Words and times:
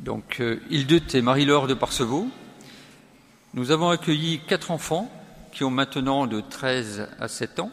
Donc, 0.00 0.40
euh, 0.40 0.60
Hildeute 0.70 1.14
et 1.14 1.22
Marie-Laure 1.22 1.66
de 1.66 1.74
Parcevaux. 1.74 2.28
Nous 3.54 3.70
avons 3.70 3.90
accueilli 3.90 4.40
quatre 4.40 4.70
enfants 4.70 5.10
qui 5.52 5.64
ont 5.64 5.70
maintenant 5.70 6.26
de 6.26 6.40
13 6.40 7.08
à 7.20 7.28
7 7.28 7.60
ans. 7.60 7.70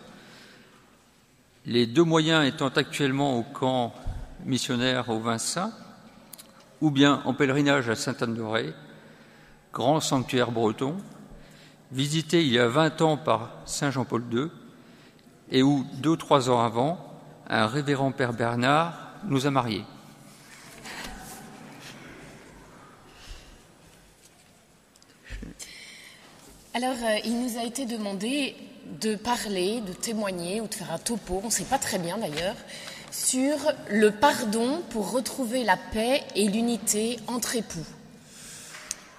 Les 1.66 1.88
deux 1.88 2.04
moyens 2.04 2.46
étant 2.46 2.70
actuellement 2.70 3.38
au 3.38 3.44
camp 3.44 3.94
missionnaire 4.46 5.10
au 5.10 5.20
Vincent 5.20 5.72
ou 6.82 6.90
bien 6.90 7.22
en 7.26 7.34
pèlerinage 7.34 7.90
à 7.90 7.96
Sainte-Anne-de-Ré, 7.96 8.74
grand 9.72 10.00
sanctuaire 10.00 10.52
breton, 10.52 10.98
visité 11.92 12.42
il 12.42 12.52
y 12.52 12.60
a 12.60 12.68
20 12.68 13.02
ans 13.02 13.18
par 13.18 13.52
Saint 13.66 13.92
Jean-Paul 13.92 14.24
II, 14.32 14.48
et 15.52 15.64
où, 15.64 15.86
deux 15.96 16.12
ou 16.12 16.16
trois 16.16 16.50
ans 16.50 16.62
avant, 16.62 17.20
un 17.50 17.68
révérend 17.68 18.12
Père 18.12 18.34
Bernard 18.34 18.94
nous 19.26 19.46
a 19.46 19.52
mariés. 19.52 19.86
Alors, 26.74 26.96
euh, 27.04 27.18
il 27.26 27.38
nous 27.38 27.60
a 27.60 27.66
été 27.66 27.86
demandé 27.86 28.56
de 29.02 29.16
parler, 29.16 29.82
de 29.82 29.92
témoigner 29.92 30.62
ou 30.62 30.68
de 30.68 30.74
faire 30.74 30.94
un 30.94 30.98
topo, 31.00 31.42
on 31.44 31.48
ne 31.48 31.52
sait 31.52 31.66
pas 31.66 31.78
très 31.78 31.98
bien 31.98 32.18
d'ailleurs, 32.18 32.56
sur 33.12 33.58
le 33.90 34.10
pardon 34.10 34.82
pour 34.90 35.12
retrouver 35.12 35.66
la 35.66 35.76
paix 35.76 36.24
et 36.34 36.48
l'unité 36.48 37.20
entre 37.28 37.58
époux. 37.58 37.86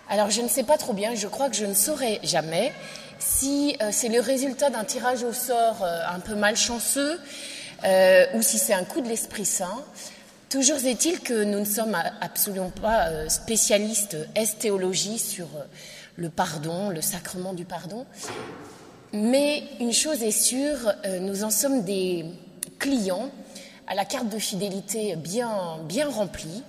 Alors, 0.08 0.30
je 0.30 0.40
ne 0.40 0.48
sais 0.48 0.62
pas 0.62 0.78
trop 0.78 0.94
bien, 0.94 1.14
je 1.14 1.26
crois 1.26 1.50
que 1.50 1.56
je 1.56 1.66
ne 1.66 1.74
saurais 1.74 2.20
jamais 2.22 2.72
si 3.18 3.76
euh, 3.82 3.90
c'est 3.92 4.08
le 4.08 4.20
résultat 4.20 4.70
d'un 4.70 4.84
tirage 4.84 5.22
au 5.22 5.34
sort 5.34 5.84
euh, 5.84 6.00
un 6.08 6.20
peu 6.20 6.34
malchanceux 6.34 7.20
ou 8.34 8.42
si 8.42 8.58
c'est 8.58 8.74
un 8.74 8.84
coup 8.84 9.00
de 9.00 9.08
l'Esprit 9.08 9.44
Saint. 9.44 9.82
Toujours 10.48 10.82
est-il 10.86 11.20
que 11.20 11.42
nous 11.42 11.58
ne 11.58 11.64
sommes 11.64 11.96
absolument 12.20 12.70
pas 12.70 13.28
spécialistes 13.28 14.16
estéologie 14.36 15.18
sur 15.18 15.48
le 16.16 16.28
pardon, 16.28 16.90
le 16.90 17.00
sacrement 17.00 17.52
du 17.52 17.64
pardon. 17.64 18.06
Mais 19.12 19.62
une 19.80 19.92
chose 19.92 20.22
est 20.22 20.30
sûre, 20.30 20.92
euh, 21.04 21.18
nous 21.20 21.44
en 21.44 21.50
sommes 21.50 21.82
des 21.84 22.24
clients 22.78 23.30
à 23.86 23.94
la 23.94 24.04
carte 24.04 24.28
de 24.28 24.38
fidélité 24.38 25.16
bien, 25.16 25.78
bien 25.86 26.08
remplie. 26.08 26.62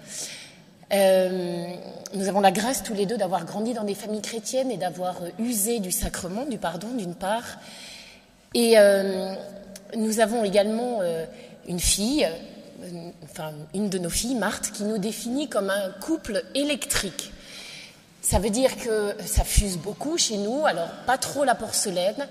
Euh, 0.91 1.67
nous 2.13 2.27
avons 2.27 2.41
la 2.41 2.52
grâce 2.52 2.83
tous 2.83 2.94
les 2.94 3.05
deux 3.05 3.17
d'avoir 3.17 3.45
grandi 3.45 3.73
dans 3.73 3.85
des 3.85 3.95
familles 3.95 4.22
chrétiennes 4.22 4.72
et 4.72 4.77
d'avoir 4.77 5.22
usé 5.39 5.80
du 5.80 5.91
sacrement, 5.91 6.45
du 6.45 6.57
pardon 6.57 6.89
d'une 6.89 7.16
part. 7.16 7.59
Et 8.53 8.78
euh, 8.78 9.33
nous 9.95 10.19
avons 10.19 10.44
également 10.44 11.00
une 11.67 11.80
fille, 11.80 12.28
enfin 13.23 13.53
une 13.73 13.89
de 13.89 13.97
nos 13.97 14.09
filles, 14.09 14.35
Marthe, 14.35 14.72
qui 14.72 14.83
nous 14.83 14.97
définit 14.97 15.47
comme 15.47 15.69
un 15.69 15.91
couple 16.02 16.44
électrique. 16.53 17.31
Ça 18.23 18.39
veut 18.39 18.49
dire 18.49 18.77
que 18.77 19.16
ça 19.25 19.43
fuse 19.43 19.77
beaucoup 19.77 20.17
chez 20.17 20.38
nous, 20.38 20.66
alors 20.66 20.88
pas 21.05 21.17
trop 21.17 21.43
la 21.43 21.55
porcelaine, 21.55 22.29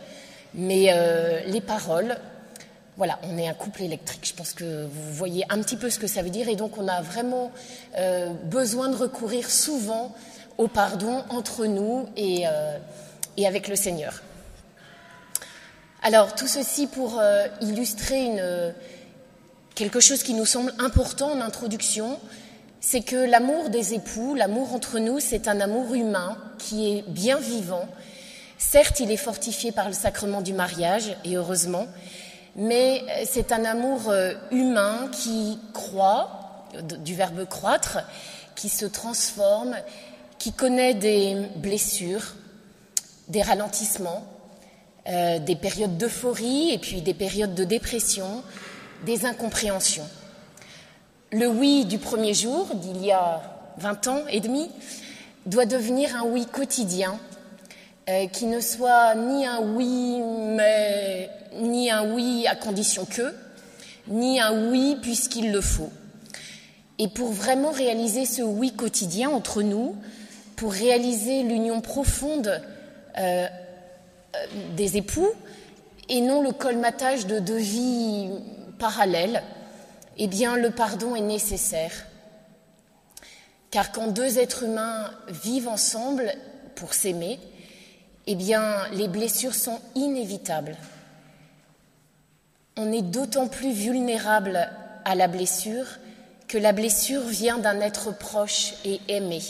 mais 0.55 0.87
euh, 0.89 1.41
les 1.45 1.61
paroles. 1.61 2.17
Voilà, 2.97 3.19
on 3.25 3.37
est 3.37 3.47
un 3.47 3.53
couple 3.53 3.83
électrique. 3.83 4.27
Je 4.27 4.33
pense 4.33 4.55
que 4.55 4.87
vous 4.87 5.13
voyez 5.13 5.45
un 5.51 5.61
petit 5.61 5.77
peu 5.77 5.91
ce 5.91 5.98
que 5.98 6.07
ça 6.07 6.23
veut 6.23 6.31
dire, 6.31 6.48
et 6.48 6.57
donc 6.57 6.79
on 6.79 6.89
a 6.89 7.03
vraiment 7.03 7.53
euh, 7.98 8.31
besoin 8.45 8.89
de 8.89 8.97
recourir 8.97 9.51
souvent 9.51 10.15
au 10.57 10.67
pardon 10.67 11.25
entre 11.29 11.67
nous 11.67 12.09
et, 12.17 12.47
euh, 12.47 12.79
avec 13.47 13.69
le 13.69 13.77
Seigneur. 13.77 14.23
Alors 16.03 16.35
tout 16.35 16.48
ceci 16.48 16.87
pour 16.87 17.23
illustrer 17.61 18.33
quelque 19.77 20.01
chose 20.01 20.25
qui 20.25 20.35
nous 20.35 20.47
semble 20.47 20.75
important 20.81 21.31
en 21.31 21.41
introduction, 21.41 22.19
c'est 22.83 23.01
que 23.01 23.17
l'amour 23.17 23.71
des 23.71 23.95
époux, 23.95 24.35
l'amour 24.35 24.75
entre 24.75 24.99
nous, 24.99 25.21
c'est 25.21 25.47
un 25.47 25.61
amour 25.61 25.95
humain 25.95 26.37
qui 26.59 26.91
est 26.91 27.03
bien 27.09 27.39
vivant. 27.39 27.89
Certes, 28.59 28.99
il 28.99 29.11
est 29.11 29.17
fortifié 29.17 29.71
par 29.71 29.87
le 29.87 29.95
sacrement 29.95 30.43
du 30.43 30.53
mariage, 30.53 31.17
et 31.25 31.37
heureusement, 31.37 31.87
mais 32.57 33.03
c'est 33.25 33.53
un 33.53 33.65
amour 33.65 34.11
euh, 34.11 34.35
humain 34.51 35.09
qui 35.13 35.59
croît, 35.73 36.67
du 36.83 37.15
verbe 37.15 37.47
croître, 37.47 37.98
qui 38.57 38.69
se 38.69 38.85
transforme, 38.85 39.77
qui 40.39 40.53
connaît 40.53 40.95
des 40.95 41.37
blessures, 41.57 42.35
des 43.29 43.42
ralentissements, 43.42 44.27
euh, 45.09 45.39
des 45.39 45.57
périodes 45.57 45.97
d'euphorie 45.98 46.73
et 46.73 46.79
puis 46.79 47.01
des 47.01 47.15
périodes 47.15 47.55
de 47.55 47.65
dépression, 47.65 48.42
des 49.07 49.25
incompréhensions. 49.25 50.09
Le 51.35 51.47
oui 51.47 51.87
du 51.87 51.97
premier 51.97 52.35
jour, 52.35 52.69
d'il 52.75 53.03
y 53.03 53.11
a 53.11 53.41
20 53.79 54.07
ans 54.09 54.20
et 54.29 54.41
demi, 54.41 54.70
doit 55.47 55.65
devenir 55.65 56.15
un 56.15 56.27
oui 56.27 56.45
quotidien, 56.45 57.19
euh, 58.11 58.27
qui 58.27 58.45
ne 58.45 58.61
soit 58.61 59.15
ni 59.15 59.47
un 59.47 59.61
oui 59.61 60.21
mais 60.21 61.31
ni 61.59 61.91
un 61.91 62.13
oui 62.13 62.47
à 62.47 62.55
condition 62.55 63.07
que, 63.07 63.35
ni 64.09 64.41
un 64.41 64.69
oui 64.69 64.98
puisqu'il 65.01 65.53
le 65.53 65.63
faut. 65.63 65.89
Et 66.98 67.09
pour 67.09 67.33
vraiment 67.33 67.71
réaliser 67.71 68.27
ce 68.27 68.42
oui 68.42 68.73
quotidien 68.73 69.31
entre 69.31 69.63
nous, 69.63 69.97
pour 70.57 70.71
réaliser 70.71 71.45
l'union 71.45 71.81
profonde 71.81 72.61
euh, 73.19 73.47
euh, 73.47 73.47
des 74.77 74.98
époux, 74.98 75.31
et 76.11 76.21
non 76.21 76.42
le 76.42 76.53
colmatage 76.53 77.27
de 77.27 77.39
deux 77.39 77.57
vies 77.57 78.29
parallèles, 78.79 79.42
eh 80.18 80.27
bien 80.27 80.56
le 80.56 80.70
pardon 80.70 81.14
est 81.14 81.20
nécessaire. 81.20 82.06
Car 83.70 83.92
quand 83.92 84.08
deux 84.08 84.39
êtres 84.39 84.64
humains 84.64 85.11
vivent 85.28 85.68
ensemble 85.68 86.33
pour 86.74 86.95
s'aimer, 86.95 87.40
eh 88.27 88.36
les 88.92 89.08
blessures 89.08 89.55
sont 89.55 89.80
inévitables. 89.95 90.77
On 92.77 92.92
est 92.92 93.02
d'autant 93.02 93.48
plus 93.48 93.73
vulnérable 93.73 94.70
à 95.05 95.14
la 95.14 95.28
blessure 95.28 95.86
que 96.48 96.58
la 96.58 96.73
blessure 96.73 97.23
vient 97.23 97.58
d'un 97.58 97.80
être 97.80 98.17
proche 98.17 98.74
et 98.84 99.00
aimé. 99.08 99.40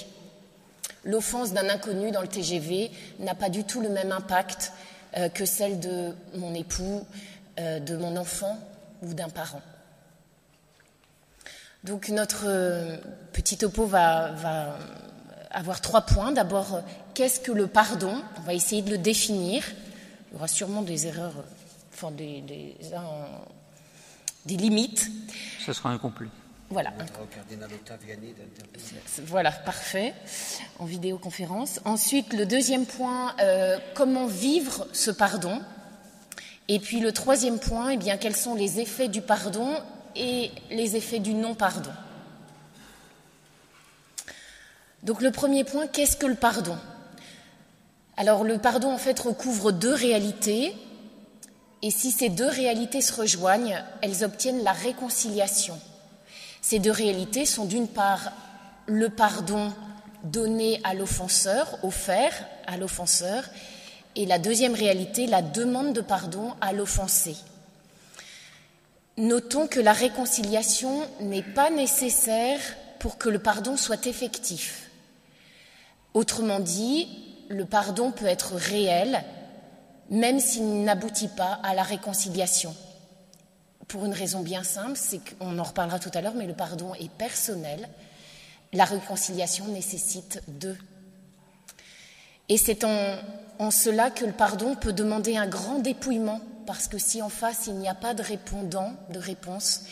L'offense 1.04 1.52
d'un 1.52 1.68
inconnu 1.68 2.12
dans 2.12 2.22
le 2.22 2.28
TGV 2.28 2.90
n'a 3.18 3.34
pas 3.34 3.48
du 3.48 3.64
tout 3.64 3.80
le 3.80 3.88
même 3.88 4.12
impact 4.12 4.72
euh, 5.16 5.28
que 5.28 5.44
celle 5.44 5.80
de 5.80 6.14
mon 6.36 6.54
époux, 6.54 7.04
euh, 7.58 7.80
de 7.80 7.96
mon 7.96 8.16
enfant 8.16 8.56
ou 9.02 9.12
d'un 9.12 9.28
parent. 9.28 9.62
Donc 11.84 12.09
notre 12.10 12.44
euh, 12.47 12.97
petit 13.32 13.56
topo 13.56 13.87
va, 13.87 14.76
avoir 15.50 15.81
trois 15.81 16.03
points. 16.03 16.32
D'abord, 16.32 16.82
qu'est-ce 17.15 17.41
que 17.41 17.53
le 17.53 17.66
pardon? 17.66 18.22
On 18.38 18.43
va 18.43 18.54
essayer 18.54 18.82
de 18.82 18.91
le 18.91 18.98
définir. 18.98 19.65
Il 20.31 20.34
y 20.34 20.37
aura 20.37 20.48
sûrement 20.48 20.82
des 20.82 21.06
erreurs, 21.06 21.44
enfin 21.92 22.10
des, 22.10 22.41
des, 22.41 22.76
des 24.47 24.56
limites. 24.56 25.10
Ce 25.65 25.72
sera 25.72 25.91
incomplet. 25.91 26.28
Voilà. 26.71 26.91
Voilà, 29.26 29.53
parfait, 29.53 30.15
en 30.78 30.87
vidéoconférence. 30.87 31.81
Ensuite, 31.84 32.32
le 32.32 32.47
deuxième 32.47 32.87
point, 32.87 33.34
euh, 33.41 33.78
comment 33.94 34.26
vivre 34.26 34.87
ce 34.92 35.10
pardon? 35.10 35.60
Et 36.69 36.78
puis 36.78 37.00
le 37.00 37.12
troisième 37.12 37.59
point, 37.59 37.91
eh 37.91 37.97
bien, 37.98 38.16
quels 38.16 38.37
sont 38.37 38.54
les 38.54 38.81
effets 38.81 39.09
du 39.09 39.21
pardon 39.21 39.76
et 40.16 40.50
les 40.70 40.96
effets 40.96 41.18
du 41.18 41.34
non-pardon. 41.34 41.90
Donc 45.02 45.20
le 45.20 45.30
premier 45.30 45.64
point, 45.64 45.86
qu'est-ce 45.86 46.16
que 46.16 46.26
le 46.26 46.36
pardon? 46.36 46.76
Alors 48.16 48.44
le 48.44 48.58
pardon 48.58 48.92
en 48.92 48.98
fait 48.98 49.18
recouvre 49.18 49.72
deux 49.72 49.94
réalités 49.94 50.76
et 51.82 51.90
si 51.90 52.12
ces 52.12 52.28
deux 52.28 52.48
réalités 52.48 53.00
se 53.00 53.12
rejoignent, 53.12 53.82
elles 54.02 54.22
obtiennent 54.22 54.62
la 54.62 54.72
réconciliation. 54.72 55.78
Ces 56.60 56.78
deux 56.78 56.92
réalités 56.92 57.44
sont 57.44 57.64
d'une 57.64 57.88
part 57.88 58.32
le 58.86 59.08
pardon 59.08 59.72
donné 60.22 60.80
à 60.84 60.94
l'offenseur, 60.94 61.78
offert 61.82 62.32
à 62.68 62.76
l'offenseur, 62.76 63.44
et 64.15 64.26
la 64.26 64.38
deuxième 64.38 64.74
réalité, 64.74 65.26
la 65.26 65.42
demande 65.42 65.92
de 65.92 66.00
pardon 66.00 66.54
à 66.60 66.72
l'offensé. 66.72 67.34
Notons 69.18 69.66
que 69.66 69.80
la 69.80 69.92
réconciliation 69.92 71.06
n'est 71.20 71.42
pas 71.42 71.70
nécessaire 71.70 72.60
pour 72.98 73.18
que 73.18 73.28
le 73.28 73.38
pardon 73.38 73.76
soit 73.76 74.06
effectif. 74.06 74.91
Autrement 76.14 76.60
dit, 76.60 77.09
le 77.48 77.66
pardon 77.66 78.10
peut 78.10 78.26
être 78.26 78.54
réel, 78.54 79.22
même 80.09 80.41
s'il 80.41 80.84
n'aboutit 80.84 81.28
pas 81.28 81.60
à 81.62 81.74
la 81.74 81.82
réconciliation. 81.82 82.74
Pour 83.86 84.06
une 84.06 84.14
raison 84.14 84.41
bien 84.41 84.62
simple, 84.62 84.97
c'est 84.97 85.20
qu'on 85.36 85.58
en 85.58 85.62
reparlera 85.62 85.98
tout 85.98 86.10
à 86.15 86.22
l'heure, 86.22 86.34
mais 86.34 86.47
le 86.47 86.54
pardon 86.54 86.94
est 86.94 87.10
personnel. 87.10 87.88
La 88.72 88.86
réconciliation 88.86 89.66
nécessite 89.68 90.42
deux. 90.48 90.78
Et 92.48 92.56
c'est 92.56 92.84
en, 92.84 93.16
en 93.58 93.70
cela 93.70 94.10
que 94.10 94.24
le 94.24 94.32
pardon 94.32 94.74
peut 94.74 94.94
demander 94.94 95.36
un 95.36 95.47
grand 95.47 95.80
dépouillement 95.80 96.41
parce 96.66 96.88
que 96.88 96.98
si 96.98 97.22
en 97.22 97.28
face 97.28 97.66
il 97.66 97.74
n'y 97.74 97.88
a 97.88 97.94
pas 97.94 98.14
de 98.14 98.22
répondant, 98.22 98.94
de 99.10 99.18
réponse, 99.18 99.82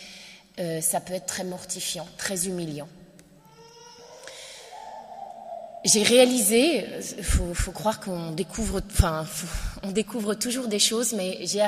euh, 0.58 0.80
ça 0.80 1.00
peut 1.00 1.14
être 1.14 1.26
très 1.26 1.44
mortifiant, 1.44 2.06
très 2.16 2.46
humiliant. 2.46 2.88
j'ai 5.84 6.02
réalisé, 6.02 6.86
il 7.16 7.24
faut, 7.24 7.72
croire 7.72 8.00
qu'on 8.00 8.32
découvre, 8.32 8.82
enfin, 8.90 9.26
on 9.82 9.92
découvre 9.92 10.34
toujours 10.34 10.68
des 10.68 10.78
choses, 10.78 11.14
mais 11.14 11.38
j'ai, 11.46 11.64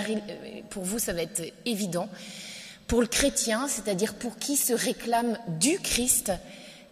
pour 0.68 0.84
vous, 0.84 0.98
ça 0.98 1.12
va 1.12 1.22
être 1.22 1.42
évident. 1.64 2.08
Pour 2.86 3.00
le 3.00 3.06
chrétien, 3.06 3.68
c'est-à-dire 3.68 4.14
pour 4.14 4.36
qui 4.36 4.56
se 4.56 4.74
réclame 4.74 5.38
du 5.48 5.78
Christ 5.78 6.32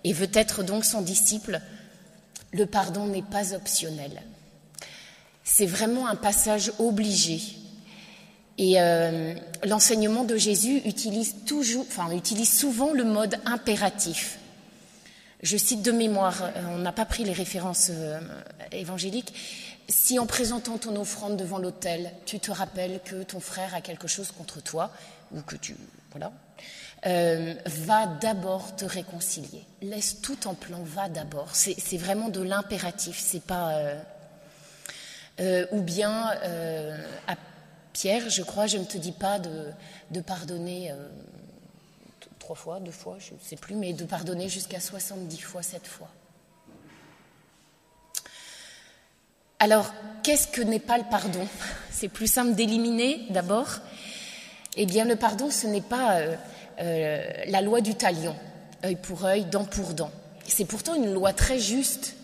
et 0.04 0.14
veut 0.14 0.30
être 0.32 0.62
donc 0.62 0.86
son 0.86 1.02
disciple, 1.02 1.60
le 2.52 2.64
pardon 2.64 3.06
n'est 3.06 3.22
pas 3.22 3.52
optionnel. 3.52 4.22
C'est 5.44 5.66
vraiment 5.66 6.06
un 6.06 6.16
passage 6.16 6.72
obligé. 6.78 7.40
Et 8.58 8.80
euh, 8.80 9.34
l'enseignement 9.64 10.24
de 10.24 10.36
Jésus 10.36 10.82
utilise 10.84 11.34
toujours, 11.46 11.86
enfin, 11.88 12.10
utilise 12.12 12.52
souvent 12.52 12.92
le 12.92 13.04
mode 13.04 13.36
impératif. 13.46 14.38
Je 15.42 15.56
cite 15.56 15.82
de 15.82 15.92
mémoire, 15.92 16.42
euh, 16.42 16.62
on 16.74 16.78
n'a 16.78 16.92
pas 16.92 17.06
pris 17.06 17.24
les 17.24 17.32
références 17.32 17.88
euh, 17.90 18.20
évangéliques. 18.72 19.32
Si 19.88 20.18
en 20.18 20.26
présentant 20.26 20.76
ton 20.76 20.94
offrande 20.96 21.38
devant 21.38 21.58
l'autel, 21.58 22.12
tu 22.26 22.38
te 22.38 22.50
rappelles 22.50 23.00
que 23.04 23.22
ton 23.22 23.40
frère 23.40 23.74
a 23.74 23.80
quelque 23.80 24.06
chose 24.06 24.30
contre 24.30 24.62
toi, 24.62 24.90
ou 25.32 25.40
que 25.40 25.56
tu. 25.56 25.74
Voilà. 26.10 26.30
Va 27.64 28.06
d'abord 28.20 28.76
te 28.76 28.84
réconcilier. 28.84 29.64
Laisse 29.80 30.20
tout 30.20 30.46
en 30.46 30.54
plan, 30.54 30.82
va 30.84 31.08
d'abord. 31.08 31.48
C'est 31.54 31.96
vraiment 31.96 32.28
de 32.28 32.42
l'impératif, 32.42 33.18
c'est 33.18 33.42
pas. 33.42 33.72
ou 35.40 35.80
bien, 35.80 36.30
Pierre, 37.92 38.30
je 38.30 38.42
crois, 38.42 38.66
je 38.66 38.78
ne 38.78 38.84
te 38.84 38.98
dis 38.98 39.12
pas 39.12 39.38
de, 39.38 40.20
pardonner 40.20 40.92
trois 42.38 42.56
fois, 42.56 42.80
deux 42.80 42.90
fois, 42.90 43.16
je 43.18 43.34
ne 43.34 43.38
sais 43.40 43.56
plus, 43.56 43.74
mais 43.74 43.92
de 43.92 44.04
pardonner 44.04 44.48
jusqu'à 44.48 44.80
70 44.80 45.40
fois, 45.40 45.62
cette 45.62 45.86
fois. 45.86 46.08
Alors, 49.62 49.92
qu'est-ce 50.22 50.48
que 50.48 50.62
n'est 50.62 50.80
pas 50.80 50.96
le 50.96 51.04
pardon? 51.10 51.46
C'est 51.90 52.08
plus 52.08 52.26
simple 52.26 52.54
d'éliminer 52.54 53.26
d'abord. 53.28 53.68
Eh 54.76 54.86
bien, 54.86 55.04
le 55.04 55.16
pardon, 55.16 55.50
ce 55.50 55.66
n'est 55.66 55.82
pas 55.82 56.16
euh, 56.16 56.36
euh, 56.80 57.22
la 57.46 57.60
loi 57.60 57.82
du 57.82 57.94
talion, 57.94 58.34
œil 58.84 58.96
pour 58.96 59.26
œil, 59.26 59.44
dent 59.44 59.66
pour 59.66 59.92
dent. 59.92 60.10
C'est 60.46 60.64
pourtant 60.64 60.94
une 60.94 61.12
loi 61.12 61.34
très 61.34 61.58
juste, 61.58 62.16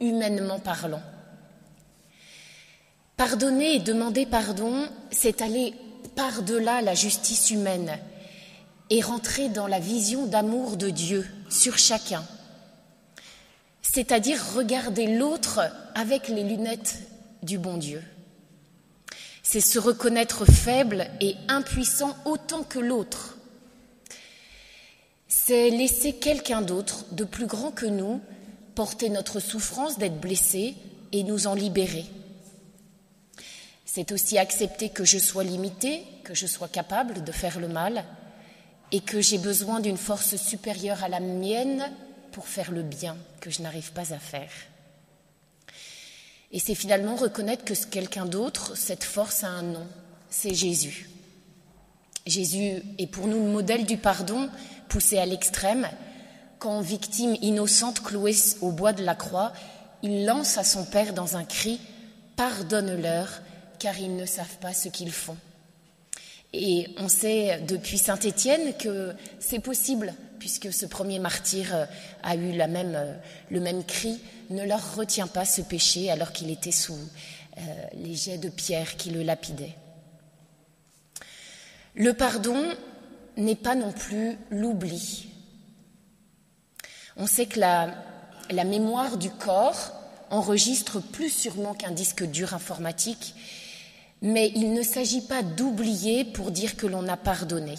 humainement 0.00 0.58
parlant. 0.58 1.02
Pardonner 3.20 3.74
et 3.74 3.80
demander 3.80 4.24
pardon, 4.24 4.88
c'est 5.10 5.42
aller 5.42 5.74
par-delà 6.16 6.80
la 6.80 6.94
justice 6.94 7.50
humaine 7.50 7.98
et 8.88 9.02
rentrer 9.02 9.50
dans 9.50 9.66
la 9.66 9.78
vision 9.78 10.24
d'amour 10.24 10.78
de 10.78 10.88
Dieu 10.88 11.26
sur 11.50 11.76
chacun, 11.76 12.24
c'est-à-dire 13.82 14.42
regarder 14.54 15.06
l'autre 15.06 15.60
avec 15.94 16.28
les 16.28 16.44
lunettes 16.44 16.96
du 17.42 17.58
bon 17.58 17.76
Dieu. 17.76 18.02
C'est 19.42 19.60
se 19.60 19.78
reconnaître 19.78 20.46
faible 20.46 21.06
et 21.20 21.34
impuissant 21.48 22.16
autant 22.24 22.62
que 22.62 22.78
l'autre. 22.78 23.36
C'est 25.28 25.68
laisser 25.68 26.14
quelqu'un 26.14 26.62
d'autre, 26.62 27.04
de 27.12 27.24
plus 27.24 27.44
grand 27.44 27.70
que 27.70 27.84
nous, 27.84 28.22
porter 28.74 29.10
notre 29.10 29.40
souffrance 29.40 29.98
d'être 29.98 30.18
blessé 30.18 30.74
et 31.12 31.22
nous 31.22 31.48
en 31.48 31.52
libérer. 31.52 32.06
C'est 33.92 34.12
aussi 34.12 34.38
accepter 34.38 34.88
que 34.88 35.04
je 35.04 35.18
sois 35.18 35.42
limité, 35.42 36.06
que 36.22 36.32
je 36.32 36.46
sois 36.46 36.68
capable 36.68 37.24
de 37.24 37.32
faire 37.32 37.58
le 37.58 37.66
mal, 37.66 38.04
et 38.92 39.00
que 39.00 39.20
j'ai 39.20 39.38
besoin 39.38 39.80
d'une 39.80 39.96
force 39.96 40.36
supérieure 40.36 41.02
à 41.02 41.08
la 41.08 41.18
mienne 41.18 41.90
pour 42.30 42.46
faire 42.46 42.70
le 42.70 42.84
bien 42.84 43.16
que 43.40 43.50
je 43.50 43.62
n'arrive 43.62 43.90
pas 43.90 44.14
à 44.14 44.20
faire. 44.20 44.52
Et 46.52 46.60
c'est 46.60 46.76
finalement 46.76 47.16
reconnaître 47.16 47.64
que 47.64 47.74
quelqu'un 47.86 48.26
d'autre, 48.26 48.76
cette 48.76 49.02
force 49.02 49.42
a 49.42 49.48
un 49.48 49.62
nom, 49.62 49.86
c'est 50.28 50.54
Jésus. 50.54 51.10
Jésus 52.26 52.84
est 52.96 53.10
pour 53.10 53.26
nous 53.26 53.42
le 53.42 53.50
modèle 53.50 53.86
du 53.86 53.96
pardon 53.96 54.48
poussé 54.88 55.18
à 55.18 55.26
l'extrême. 55.26 55.88
Quand, 56.60 56.80
victime 56.80 57.36
innocente 57.42 58.04
clouée 58.04 58.36
au 58.60 58.70
bois 58.70 58.92
de 58.92 59.02
la 59.02 59.16
croix, 59.16 59.52
il 60.04 60.26
lance 60.26 60.58
à 60.58 60.64
son 60.64 60.84
Père 60.84 61.12
dans 61.12 61.36
un 61.36 61.44
cri 61.44 61.80
Pardonne-leur, 62.36 63.42
car 63.80 63.98
ils 63.98 64.14
ne 64.14 64.26
savent 64.26 64.58
pas 64.60 64.72
ce 64.72 64.88
qu'ils 64.88 65.10
font. 65.10 65.36
Et 66.52 66.88
on 66.98 67.08
sait 67.08 67.60
depuis 67.66 67.98
Saint 67.98 68.18
Étienne 68.18 68.76
que 68.76 69.14
c'est 69.40 69.60
possible, 69.60 70.14
puisque 70.38 70.72
ce 70.72 70.86
premier 70.86 71.18
martyr 71.18 71.74
euh, 71.74 71.86
a 72.22 72.36
eu 72.36 72.60
euh, 72.60 73.14
le 73.50 73.60
même 73.60 73.84
cri, 73.84 74.20
ne 74.50 74.64
leur 74.64 74.96
retient 74.96 75.28
pas 75.28 75.44
ce 75.44 75.62
péché 75.62 76.10
alors 76.10 76.32
qu'il 76.32 76.50
était 76.50 76.72
sous 76.72 76.98
euh, 77.58 77.60
les 77.94 78.14
jets 78.14 78.38
de 78.38 78.48
pierre 78.48 78.96
qui 78.96 79.10
le 79.10 79.22
lapidaient. 79.22 79.76
Le 81.94 82.12
pardon 82.14 82.60
n'est 83.36 83.56
pas 83.56 83.74
non 83.74 83.92
plus 83.92 84.36
l'oubli. 84.50 85.28
On 87.16 87.26
sait 87.26 87.46
que 87.46 87.60
la 87.60 88.64
mémoire 88.64 89.16
du 89.18 89.30
corps 89.30 89.92
enregistre 90.30 91.00
plus 91.00 91.30
sûrement 91.30 91.74
qu'un 91.74 91.90
disque 91.90 92.24
dur 92.24 92.54
informatique 92.54 93.34
mais 94.22 94.52
il 94.54 94.72
ne 94.72 94.82
s'agit 94.82 95.22
pas 95.22 95.42
d'oublier 95.42 96.24
pour 96.24 96.50
dire 96.50 96.76
que 96.76 96.86
l'on 96.86 97.08
a 97.08 97.16
pardonné. 97.16 97.74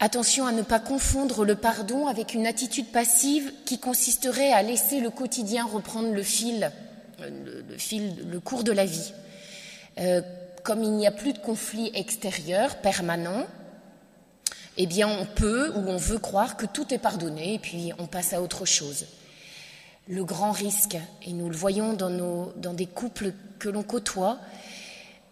Attention 0.00 0.46
à 0.46 0.52
ne 0.52 0.62
pas 0.62 0.80
confondre 0.80 1.44
le 1.44 1.54
pardon 1.54 2.06
avec 2.08 2.34
une 2.34 2.46
attitude 2.46 2.90
passive 2.90 3.52
qui 3.64 3.78
consisterait 3.78 4.52
à 4.52 4.62
laisser 4.62 5.00
le 5.00 5.10
quotidien 5.10 5.64
reprendre 5.64 6.12
le 6.12 6.22
fil, 6.22 6.72
le, 7.20 7.78
fil, 7.78 8.28
le 8.28 8.40
cours 8.40 8.64
de 8.64 8.72
la 8.72 8.84
vie. 8.84 9.12
Euh, 9.98 10.22
comme 10.64 10.82
il 10.82 10.92
n'y 10.92 11.06
a 11.06 11.12
plus 11.12 11.32
de 11.32 11.38
conflit 11.38 11.90
extérieur 11.94 12.76
permanent, 12.76 13.46
eh 14.78 14.88
on 15.04 15.26
peut 15.26 15.70
ou 15.76 15.88
on 15.88 15.98
veut 15.98 16.18
croire 16.18 16.56
que 16.56 16.66
tout 16.66 16.92
est 16.94 16.98
pardonné 16.98 17.54
et 17.54 17.58
puis 17.58 17.92
on 17.98 18.06
passe 18.06 18.32
à 18.32 18.40
autre 18.40 18.64
chose 18.64 19.06
le 20.08 20.24
grand 20.24 20.52
risque, 20.52 20.96
et 21.22 21.32
nous 21.32 21.48
le 21.48 21.56
voyons 21.56 21.92
dans, 21.94 22.74
des 22.74 22.86
couples 22.86 23.32
que 23.58 23.68
l'on 23.68 23.82
côtoie, 23.82 24.38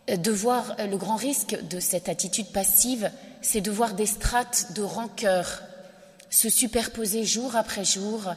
de 0.09 0.31
voir 0.31 0.77
le 0.79 0.97
grand 0.97 1.17
risque 1.17 1.59
de 1.69 1.81
cette 1.81 2.09
attitude 2.09 2.47
passive, 2.53 3.11
c'est 3.43 3.61
de 3.61 3.71
voir 3.71 3.95
des 3.95 4.07
strates 4.07 4.73
de 4.75 4.83
rancœur 4.83 5.63
se 6.31 6.49
superposer 6.49 7.25
jour 7.25 7.57
après 7.57 7.85
jour 7.85 8.33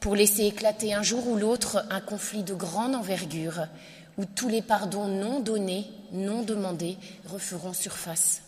pour 0.00 0.16
laisser 0.16 0.44
éclater 0.44 0.94
un 0.94 1.02
jour 1.02 1.28
ou 1.28 1.36
l'autre 1.36 1.84
un 1.90 2.00
conflit 2.00 2.42
de 2.42 2.54
grande 2.54 2.94
envergure 2.94 3.66
où 4.18 4.24
tous 4.24 4.48
les 4.48 4.62
pardons 4.62 5.08
non 5.08 5.40
donnés, 5.40 5.86
non 6.12 6.42
demandés 6.42 6.96
referont 7.26 7.74
surface. 7.74 8.42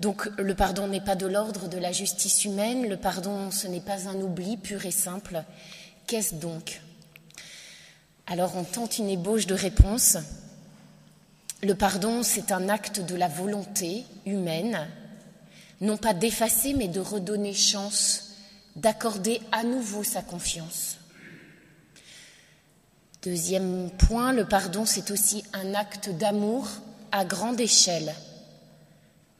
Donc 0.00 0.30
le 0.38 0.54
pardon 0.54 0.86
n'est 0.86 1.00
pas 1.00 1.16
de 1.16 1.26
l'ordre 1.26 1.68
de 1.68 1.76
la 1.76 1.90
justice 1.90 2.44
humaine, 2.44 2.88
le 2.88 2.96
pardon 2.96 3.50
ce 3.50 3.66
n'est 3.66 3.80
pas 3.80 4.08
un 4.08 4.14
oubli 4.20 4.56
pur 4.56 4.86
et 4.86 4.92
simple. 4.92 5.42
Qu'est-ce 6.06 6.36
donc? 6.36 6.80
Alors 8.28 8.56
on 8.56 8.62
tente 8.62 8.98
une 8.98 9.08
ébauche 9.08 9.46
de 9.46 9.54
réponse. 9.54 10.16
Le 11.64 11.74
pardon 11.74 12.22
c'est 12.22 12.52
un 12.52 12.68
acte 12.68 13.00
de 13.00 13.16
la 13.16 13.26
volonté 13.26 14.04
humaine, 14.24 14.86
non 15.80 15.96
pas 15.96 16.14
d'effacer 16.14 16.74
mais 16.74 16.86
de 16.86 17.00
redonner 17.00 17.54
chance, 17.54 18.36
d'accorder 18.76 19.40
à 19.50 19.64
nouveau 19.64 20.04
sa 20.04 20.22
confiance. 20.22 20.98
Deuxième 23.24 23.90
point, 23.98 24.32
le 24.32 24.44
pardon 24.44 24.84
c'est 24.84 25.10
aussi 25.10 25.42
un 25.52 25.74
acte 25.74 26.08
d'amour 26.08 26.68
à 27.10 27.24
grande 27.24 27.58
échelle 27.58 28.14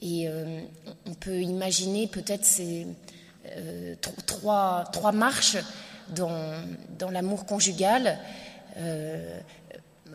et 0.00 0.28
euh, 0.28 0.60
on 1.06 1.14
peut 1.14 1.40
imaginer 1.40 2.06
peut-être 2.06 2.44
ces 2.44 2.86
euh, 3.56 3.94
trois, 4.00 5.12
marches 5.12 5.56
dans, 6.14 6.62
l'amour 7.10 7.46
conjugal, 7.46 8.18
euh, 8.76 9.40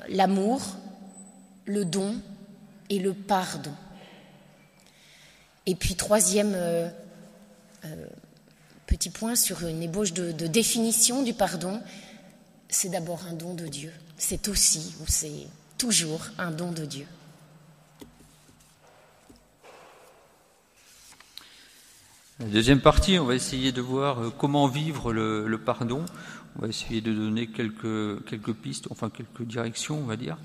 l'amour, 0.08 0.62
le 1.66 1.86
don 1.86 2.16
et 2.90 3.00
le 3.00 3.14
pardon. 3.14 3.74
Et 5.66 5.76
puis 5.76 5.96
troisième 5.96 6.58
petit 8.86 9.10
point 9.10 9.36
sur 9.36 9.66
une 9.66 9.82
ébauche 9.82 10.14
de 10.14 10.48
définition 10.48 11.24
du 11.24 11.34
pardon, 11.34 11.80
c'est 12.70 12.90
d'abord 12.90 13.26
un 13.30 13.34
don 13.34 13.54
de 13.54 13.68
Dieu. 13.68 13.94
C'est 14.18 14.48
aussi, 14.48 14.94
ou 15.02 15.06
c'est 15.08 15.48
toujours 15.78 16.22
un 16.38 16.52
don 16.52 16.72
de 16.72 16.86
Dieu. 16.86 17.08
Deuxième 22.48 22.82
partie, 22.82 23.20
on 23.20 23.26
va 23.26 23.36
essayer 23.36 23.72
de 23.72 23.82
voir 23.82 24.20
euh, 24.20 24.34
comment 24.38 24.68
vivre 24.68 25.14
le, 25.14 25.58
pardon. 25.58 26.06
On 26.56 26.62
va 26.62 26.68
essayer 26.68 27.02
de 27.02 27.14
donner 27.14 27.48
quelques, 27.48 28.26
quelques 28.26 28.54
pistes, 28.54 28.88
enfin 28.92 29.10
quelques 29.10 29.44
directions, 29.48 30.00
on 30.00 30.06
va 30.06 30.16
dire. 30.16 30.38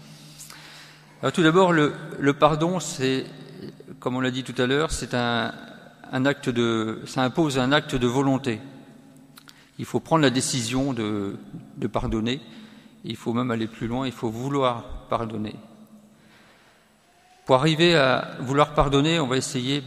Alors 1.23 1.33
tout 1.33 1.43
d'abord, 1.43 1.73
le, 1.73 1.93
pardon, 2.33 2.81
c'est, 2.81 3.27
comme 4.01 4.17
on 4.17 4.21
l'a 4.21 4.31
dit 4.31 4.45
tout 4.45 4.61
à 4.61 4.67
l'heure, 4.67 4.91
c'est 4.91 5.15
un, 5.15 5.53
acte 6.13 6.49
de, 6.49 7.01
ça 7.07 7.23
impose 7.23 7.59
un 7.59 7.73
acte 7.73 7.95
de 7.95 8.07
volonté. 8.07 8.61
Il 9.79 9.85
faut 9.85 10.01
prendre 10.01 10.23
la 10.23 10.31
décision 10.31 10.93
de 10.93 11.37
pardonner. 11.93 12.41
Il 13.05 13.17
faut 13.17 13.33
même 13.33 13.51
aller 13.51 13.67
plus 13.67 13.87
loin, 13.87 14.07
il 14.07 14.13
faut 14.13 14.31
vouloir 14.31 15.07
pardonner. 15.09 15.57
Pour 17.47 17.57
arriver 17.57 17.95
à 17.95 18.37
vouloir 18.41 18.75
pardonner, 18.75 19.21
on 19.21 19.27
va 19.27 19.37
essayer 19.37 19.83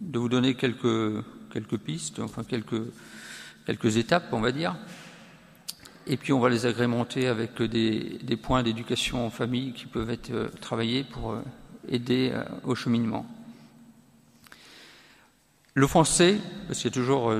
de 0.00 0.18
vous 0.18 0.28
donner 0.28 0.54
quelques, 0.54 1.22
quelques 1.52 1.78
pistes, 1.78 2.20
enfin 2.20 2.42
quelques, 2.44 3.96
étapes, 3.96 4.32
on 4.32 4.40
va 4.40 4.52
dire. 4.52 4.76
Et 6.06 6.16
puis 6.16 6.32
on 6.32 6.40
va 6.40 6.48
les 6.48 6.66
agrémenter 6.66 7.26
avec 7.26 7.60
des, 7.62 8.38
points 8.42 8.62
d'éducation 8.62 9.26
en 9.26 9.30
famille 9.30 9.72
qui 9.72 9.86
peuvent 9.86 10.10
être 10.10 10.30
euh, 10.30 10.48
travaillés 10.60 11.04
pour 11.04 11.32
euh, 11.32 11.42
aider 11.88 12.30
euh, 12.32 12.42
au 12.64 12.74
cheminement. 12.74 13.26
L'offensé, 15.74 16.40
parce 16.66 16.80
qu'il 16.80 16.90
y 16.90 16.92
a 16.92 16.94
toujours, 16.94 17.32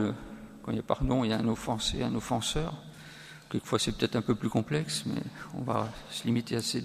quand 0.62 0.70
il 0.70 0.76
y 0.76 0.78
a 0.78 0.84
pardon, 0.84 1.24
il 1.24 1.30
y 1.30 1.32
a 1.32 1.38
un 1.38 1.48
offensé, 1.48 2.04
un 2.04 2.14
offenseur. 2.14 2.74
Quelquefois 3.50 3.80
c'est 3.80 3.90
peut-être 3.90 4.14
un 4.14 4.22
peu 4.22 4.36
plus 4.36 4.48
complexe, 4.48 5.02
mais 5.04 5.20
on 5.54 5.62
va 5.62 5.92
se 6.10 6.24
limiter 6.24 6.54
à 6.54 6.62
ces 6.62 6.80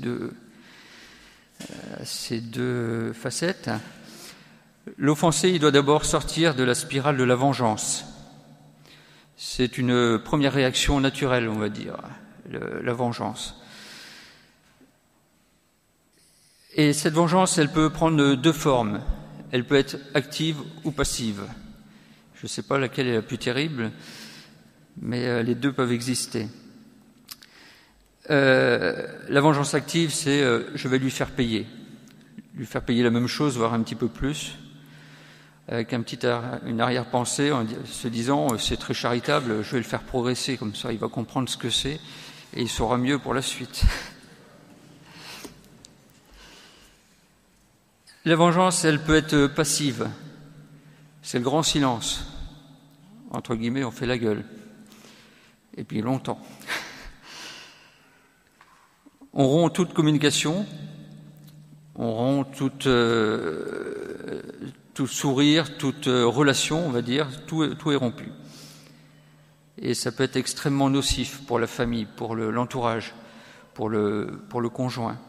deux 2.41 3.13
facettes. 3.13 3.69
L'offensé, 4.97 5.57
doit 5.59 5.71
d'abord 5.71 6.05
sortir 6.05 6.55
de 6.55 6.63
la 6.63 6.75
spirale 6.75 7.17
de 7.17 7.23
la 7.23 7.35
vengeance. 7.35 8.05
C'est 9.35 9.77
une 9.77 10.19
première 10.19 10.53
réaction 10.53 10.99
naturelle, 10.99 11.49
on 11.49 11.57
va 11.57 11.69
dire, 11.69 11.97
la 12.49 12.93
vengeance. 12.93 13.55
Et 16.77 16.91
cette 16.91 17.13
vengeance, 17.13 17.57
elle 17.57 17.71
peut 17.71 17.89
prendre 17.89 18.35
deux 18.35 18.53
formes. 18.53 19.01
Elle 19.51 19.65
peut 19.65 19.75
être 19.75 19.97
active 20.13 20.57
ou 20.83 20.91
passive. 20.91 21.41
Je 22.35 22.43
ne 22.43 22.47
sais 22.49 22.63
pas 22.63 22.77
laquelle 22.77 23.07
est 23.07 23.15
la 23.15 23.21
plus 23.21 23.37
terrible, 23.37 23.91
mais 25.01 25.25
euh, 25.25 25.41
les 25.41 25.55
deux 25.55 25.71
peuvent 25.71 25.93
exister. 25.93 26.47
Euh, 28.29 29.07
la 29.29 29.39
vengeance 29.39 29.73
active, 29.73 30.11
c'est 30.11 30.41
euh, 30.41 30.63
je 30.75 30.87
vais 30.89 30.99
lui 30.99 31.11
faire 31.11 31.31
payer, 31.31 31.65
lui 32.55 32.65
faire 32.65 32.81
payer 32.81 33.03
la 33.03 33.09
même 33.09 33.27
chose, 33.27 33.57
voire 33.57 33.73
un 33.73 33.81
petit 33.81 33.95
peu 33.95 34.09
plus, 34.09 34.57
avec 35.67 35.93
un 35.93 36.03
une 36.65 36.79
arrière-pensée, 36.81 37.51
en 37.51 37.65
se 37.85 38.07
disant 38.07 38.53
euh, 38.53 38.57
c'est 38.57 38.77
très 38.77 38.93
charitable, 38.93 39.63
je 39.63 39.71
vais 39.71 39.79
le 39.79 39.83
faire 39.83 40.03
progresser 40.03 40.57
comme 40.57 40.75
ça, 40.75 40.91
il 40.91 40.99
va 40.99 41.07
comprendre 41.07 41.49
ce 41.49 41.57
que 41.57 41.69
c'est 41.69 41.99
et 42.53 42.61
il 42.61 42.69
saura 42.69 42.97
mieux 42.97 43.19
pour 43.19 43.33
la 43.33 43.41
suite. 43.41 43.83
La 48.25 48.35
vengeance, 48.35 48.83
elle 48.85 49.03
peut 49.03 49.15
être 49.15 49.45
passive. 49.45 50.09
C'est 51.21 51.37
le 51.37 51.43
grand 51.43 51.61
silence. 51.61 52.25
Entre 53.29 53.53
guillemets, 53.53 53.83
on 53.83 53.91
fait 53.91 54.07
la 54.07 54.17
gueule. 54.17 54.43
Et 55.77 55.83
puis 55.83 56.01
longtemps. 56.01 56.39
On 59.37 59.47
rompt 59.47 59.69
toute 59.69 59.93
communication, 59.93 60.65
on 61.95 62.13
rompt 62.13 62.45
toute, 62.55 62.87
euh, 62.87 64.41
tout 64.95 65.07
sourire, 65.07 65.77
toute 65.77 66.07
euh, 66.07 66.25
relation, 66.25 66.87
on 66.87 66.89
va 66.89 67.03
dire, 67.03 67.27
tout, 67.45 67.63
est 67.63 67.95
rompu. 67.95 68.31
Et 69.77 69.93
ça 69.93 70.11
peut 70.11 70.23
être 70.23 70.37
extrêmement 70.37 70.89
nocif 70.89 71.41
pour 71.45 71.59
la 71.59 71.67
famille, 71.67 72.05
pour 72.05 72.35
l'entourage, 72.35 73.13
pour, 73.73 73.89
le, 73.89 74.39
conjoint. 74.73 75.19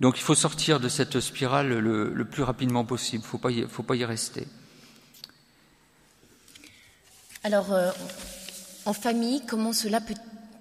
Donc 0.00 0.18
il 0.18 0.22
faut 0.22 0.34
sortir 0.34 0.80
de 0.80 0.88
cette 0.88 1.20
spirale 1.20 1.78
le, 1.78 2.24
plus 2.24 2.42
rapidement 2.42 2.84
possible, 2.84 3.22
il 3.50 3.60
ne 3.60 3.66
faut 3.68 3.82
pas 3.82 3.94
y 3.94 4.04
rester. 4.04 4.48
Alors, 7.44 7.72
euh, 7.72 7.90
en 8.86 8.94
famille, 8.94 9.42
comment 9.46 9.74
cela 9.74 10.00
peut 10.00 10.14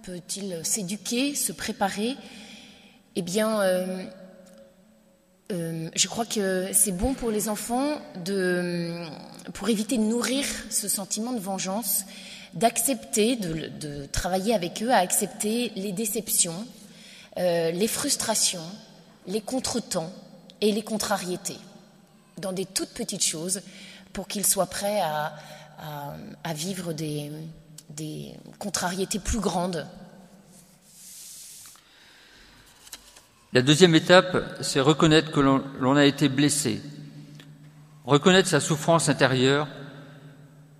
peut-il 0.03 0.59
s'éduquer, 0.65 1.33
se 1.33 1.53
préparer? 1.53 2.17
Eh 3.15 3.21
bien, 3.21 3.61
euh, 3.61 4.03
euh, 5.53 5.89
je 5.95 6.07
crois 6.07 6.25
que 6.25 6.67
c'est 6.73 6.91
bon 6.91 7.13
pour 7.13 7.31
les 7.31 7.47
enfants, 7.49 7.97
de, 8.25 9.05
pour 9.53 9.69
éviter 9.69 9.97
de 9.97 10.03
nourrir 10.03 10.45
ce 10.69 10.87
sentiment 10.87 11.31
de 11.31 11.39
vengeance, 11.39 12.03
d'accepter, 12.53 13.35
de, 13.35 14.05
travailler 14.11 14.53
avec 14.53 14.81
eux 14.83 14.91
à 14.91 14.97
accepter 14.97 15.71
les 15.75 15.91
déceptions, 15.91 16.65
euh, 17.37 17.71
les 17.71 17.87
frustrations, 17.87 18.65
les 19.27 19.41
contretemps 19.41 20.11
et 20.61 20.71
les 20.71 20.83
contrariétés, 20.83 21.59
dans 22.37 22.51
des 22.51 22.65
toutes 22.65 22.89
petites 22.89 23.23
choses, 23.23 23.61
pour 24.11 24.27
qu'ils 24.27 24.45
soient 24.45 24.67
prêts 24.67 25.01
à 25.01 26.53
vivre 26.53 26.93
des, 26.93 27.31
des 27.89 28.33
contrariétés 28.59 29.19
plus 29.19 29.39
grandes. 29.39 29.85
La 33.53 33.61
deuxième 33.61 33.93
étape, 33.93 34.57
c'est 34.61 34.79
reconnaître 34.79 35.31
que 35.31 35.39
l'on 35.39 35.95
a 35.95 36.05
été 36.05 36.27
blessé, 36.27 36.81
reconnaître 38.03 38.49
sa 38.49 38.59
souffrance 38.59 39.09
intérieure 39.09 39.67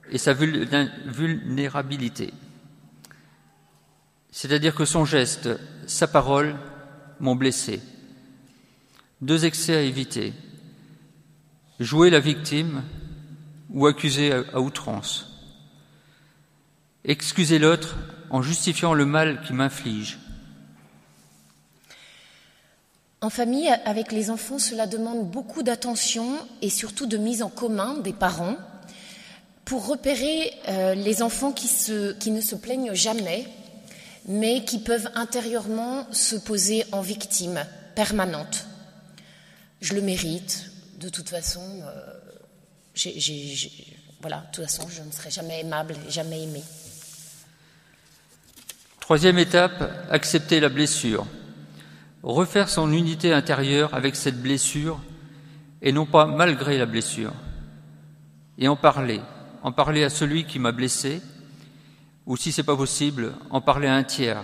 et 0.10 0.18
sa 0.18 0.34
vulnérabilité. 0.34 2.34
C'est-à-dire 4.32 4.74
que 4.74 4.86
son 4.86 5.06
geste, 5.06 5.50
sa 5.86 6.08
parole 6.08 6.56
m'ont 7.20 7.36
blessé. 7.36 7.80
Deux 9.22 9.46
excès 9.46 9.76
à 9.76 9.82
éviter. 9.82 10.34
Jouer 11.80 12.10
la 12.10 12.20
victime 12.20 12.82
ou 13.70 13.86
accuser 13.86 14.34
à 14.34 14.60
outrance. 14.60 15.30
Excuser 17.06 17.60
l'autre 17.60 17.98
en 18.32 18.42
justifiant 18.42 18.96
le 18.96 19.06
mal 19.06 19.44
qui 19.44 19.54
m'inflige. 19.54 20.18
En 23.24 23.30
famille, 23.30 23.70
avec 23.86 24.12
les 24.12 24.30
enfants, 24.30 24.60
cela 24.60 24.86
demande 24.86 25.26
beaucoup 25.32 25.64
d'attention 25.64 26.38
et 26.62 26.70
surtout 26.70 27.06
de 27.06 27.16
mise 27.16 27.42
en 27.42 27.48
commun 27.48 28.00
des 28.00 28.12
parents 28.12 28.58
pour 29.64 29.88
repérer 29.88 30.52
euh, 30.68 30.94
les 30.94 31.22
enfants 31.22 31.54
qui, 31.54 31.70
ne 32.32 32.42
se 32.42 32.56
plaignent 32.56 32.94
jamais, 32.94 33.48
mais 34.28 34.66
qui 34.66 34.78
peuvent 34.78 35.10
intérieurement 35.16 36.06
se 36.12 36.36
poser 36.36 36.84
en 36.92 37.00
victime 37.00 37.66
permanente. 37.96 38.66
Je 39.80 39.94
le 39.94 40.02
mérite, 40.02 40.70
de 41.00 41.08
toute 41.08 41.30
façon, 41.30 41.62
euh, 41.64 43.10
voilà, 44.20 44.40
de 44.40 44.46
toute 44.52 44.66
façon, 44.66 44.90
je 44.90 45.02
ne 45.02 45.12
serai 45.14 45.32
jamais 45.32 45.62
aimable, 45.62 45.96
jamais 46.10 46.44
aimé. 46.44 46.62
Troisième 49.00 49.38
étape, 49.38 49.82
accepter 50.12 50.60
la 50.60 50.68
blessure. 50.68 51.26
Refaire 52.24 52.70
son 52.70 52.94
unité 52.94 53.34
intérieure 53.34 53.94
avec 53.94 54.16
cette 54.16 54.42
blessure 54.42 55.02
et 55.82 55.92
non 55.92 56.06
pas 56.06 56.26
malgré 56.26 56.78
la 56.78 56.86
blessure. 56.86 57.34
Et 58.58 58.70
en 58.70 58.78
parler. 58.78 59.20
En 59.62 59.74
parler 59.74 60.06
à 60.06 60.10
celui 60.10 60.46
qui 60.46 60.58
m'a 60.58 60.72
blessé 60.72 61.22
ou 62.26 62.38
si 62.38 62.54
c'est 62.54 62.64
pas 62.64 62.78
possible, 62.78 63.34
en 63.50 63.60
parler 63.60 63.88
à 63.88 63.96
un 63.96 64.04
tiers. 64.04 64.44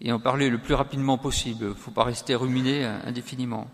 Et 0.00 0.10
en 0.10 0.18
parler 0.18 0.50
le 0.50 0.58
plus 0.58 0.74
rapidement 0.74 1.16
possible. 1.16 1.66
Il 1.68 1.74
faut 1.80 1.92
pas 1.92 2.02
rester 2.02 2.34
ruminé 2.34 2.84
indéfiniment. 2.84 3.70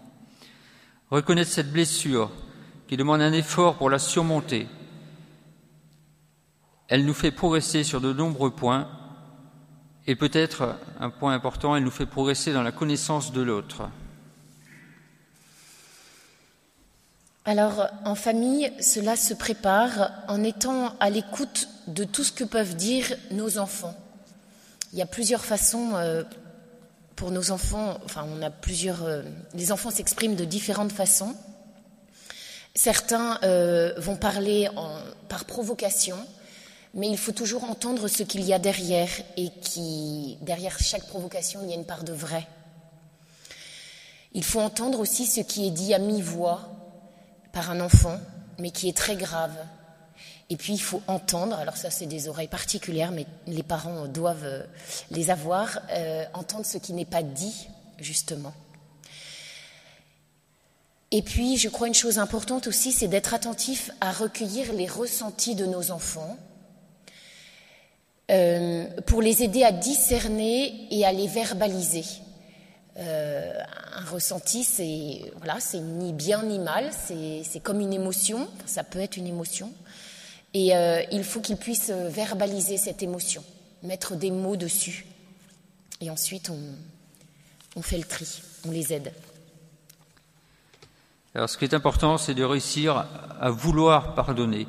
Reconnaître 1.10 1.50
cette 1.50 1.72
blessure 1.72 2.30
qui 2.86 2.98
demande 2.98 3.22
un 3.22 3.32
effort 3.32 3.76
pour 3.76 3.88
la 3.88 3.98
surmonter. 3.98 4.68
Elle 6.88 7.06
nous 7.06 7.14
fait 7.14 7.30
progresser 7.30 7.82
sur 7.82 8.02
de 8.02 8.12
nombreux 8.12 8.50
points 8.50 8.88
et 10.06 10.16
peut-être 10.16 10.76
un 11.00 11.10
point 11.10 11.34
important, 11.34 11.76
elle 11.76 11.84
nous 11.84 11.90
fait 11.90 12.06
progresser 12.06 12.52
dans 12.52 12.62
la 12.62 12.72
connaissance 12.72 13.32
de 13.32 13.40
l'autre. 13.40 13.88
Alors, 17.44 17.88
en 18.04 18.14
famille, 18.14 18.72
cela 18.80 19.16
se 19.16 19.34
prépare 19.34 20.12
en 20.28 20.44
étant 20.44 20.94
à 21.00 21.10
l'écoute 21.10 21.68
de 21.88 22.04
tout 22.04 22.22
ce 22.22 22.30
que 22.30 22.44
peuvent 22.44 22.76
dire 22.76 23.16
nos 23.32 23.58
enfants. 23.58 23.96
Il 24.92 24.98
y 24.98 25.02
a 25.02 25.06
plusieurs 25.06 25.44
façons 25.44 25.96
euh, 25.96 26.22
pour 27.16 27.32
nos 27.32 27.50
enfants, 27.50 27.98
enfin, 28.04 28.24
on 28.28 28.42
a 28.42 28.50
plusieurs. 28.50 29.02
Euh, 29.02 29.22
les 29.54 29.72
enfants 29.72 29.90
s'expriment 29.90 30.36
de 30.36 30.44
différentes 30.44 30.92
façons. 30.92 31.34
Certains 32.74 33.38
euh, 33.42 33.92
vont 33.98 34.16
parler 34.16 34.68
par 35.28 35.44
provocation, 35.44 36.16
mais 36.94 37.08
il 37.08 37.16
faut 37.16 37.32
toujours 37.32 37.64
entendre 37.64 38.06
ce 38.08 38.22
qu'il 38.22 38.42
y 38.42 38.52
a 38.52 38.58
derrière 38.58 39.08
et 39.36 39.50
qui, 39.62 40.36
derrière 40.42 40.78
chaque 40.78 41.06
provocation, 41.06 41.60
il 41.62 41.70
y 41.70 41.72
a 41.72 41.76
une 41.76 41.86
part 41.86 42.04
de 42.04 42.12
vrai. 42.12 42.46
Il 44.34 44.44
faut 44.44 44.60
entendre 44.60 45.00
aussi 45.00 45.26
ce 45.26 45.40
qui 45.40 45.66
est 45.66 45.70
dit 45.70 45.94
à 45.94 45.98
mi-voix 45.98 46.68
par 47.52 47.70
un 47.70 47.80
enfant, 47.80 48.18
mais 48.58 48.70
qui 48.70 48.88
est 48.88 48.96
très 48.96 49.16
grave. 49.16 49.54
Et 50.50 50.56
puis 50.56 50.74
il 50.74 50.80
faut 50.80 51.02
entendre, 51.06 51.56
alors 51.56 51.78
ça 51.78 51.90
c'est 51.90 52.06
des 52.06 52.28
oreilles 52.28 52.48
particulières, 52.48 53.10
mais 53.10 53.26
les 53.46 53.62
parents 53.62 54.06
doivent 54.06 54.44
euh, 54.44 54.64
les 55.10 55.30
avoir, 55.30 55.78
euh, 55.90 56.24
entendre 56.34 56.66
ce 56.66 56.76
qui 56.76 56.92
n'est 56.92 57.06
pas 57.06 57.22
dit, 57.22 57.68
justement. 57.98 58.52
Et 61.10 61.22
puis 61.22 61.56
je 61.56 61.70
crois 61.70 61.88
une 61.88 61.94
chose 61.94 62.18
importante 62.18 62.66
aussi, 62.66 62.92
c'est 62.92 63.08
d'être 63.08 63.32
attentif 63.32 63.90
à 64.02 64.12
recueillir 64.12 64.74
les 64.74 64.86
ressentis 64.86 65.54
de 65.54 65.64
nos 65.64 65.90
enfants 65.90 66.36
euh, 68.32 68.86
pour 69.06 69.20
les 69.20 69.42
aider 69.42 69.62
à 69.62 69.72
discerner 69.72 70.88
et 70.90 71.04
à 71.04 71.12
les 71.12 71.26
verbaliser. 71.26 72.04
Euh, 72.98 73.52
un 73.94 74.04
ressenti, 74.10 74.64
c'est 74.64 75.32
voilà, 75.36 75.60
c'est 75.60 75.80
ni 75.80 76.12
bien 76.12 76.42
ni 76.42 76.58
mal, 76.58 76.90
c'est 76.92 77.60
comme 77.62 77.80
une 77.80 77.92
émotion, 77.92 78.48
ça 78.66 78.84
peut 78.84 79.00
être 79.00 79.16
une 79.16 79.26
émotion, 79.26 79.70
et 80.52 80.76
euh, 80.76 81.02
il 81.10 81.24
faut 81.24 81.40
qu'ils 81.40 81.56
puissent 81.56 81.90
verbaliser 81.90 82.76
cette 82.76 83.02
émotion, 83.02 83.42
mettre 83.82 84.14
des 84.14 84.30
mots 84.30 84.56
dessus, 84.56 85.06
et 86.00 86.10
ensuite 86.10 86.50
on, 86.50 86.58
on 87.76 87.82
fait 87.82 87.98
le 87.98 88.04
tri, 88.04 88.42
on 88.66 88.70
les 88.70 88.92
aide. 88.92 89.12
Alors 91.34 91.48
ce 91.48 91.56
qui 91.56 91.64
est 91.64 91.74
important, 91.74 92.18
c'est 92.18 92.34
de 92.34 92.44
réussir 92.44 93.06
à 93.40 93.50
vouloir 93.50 94.14
pardonner, 94.14 94.66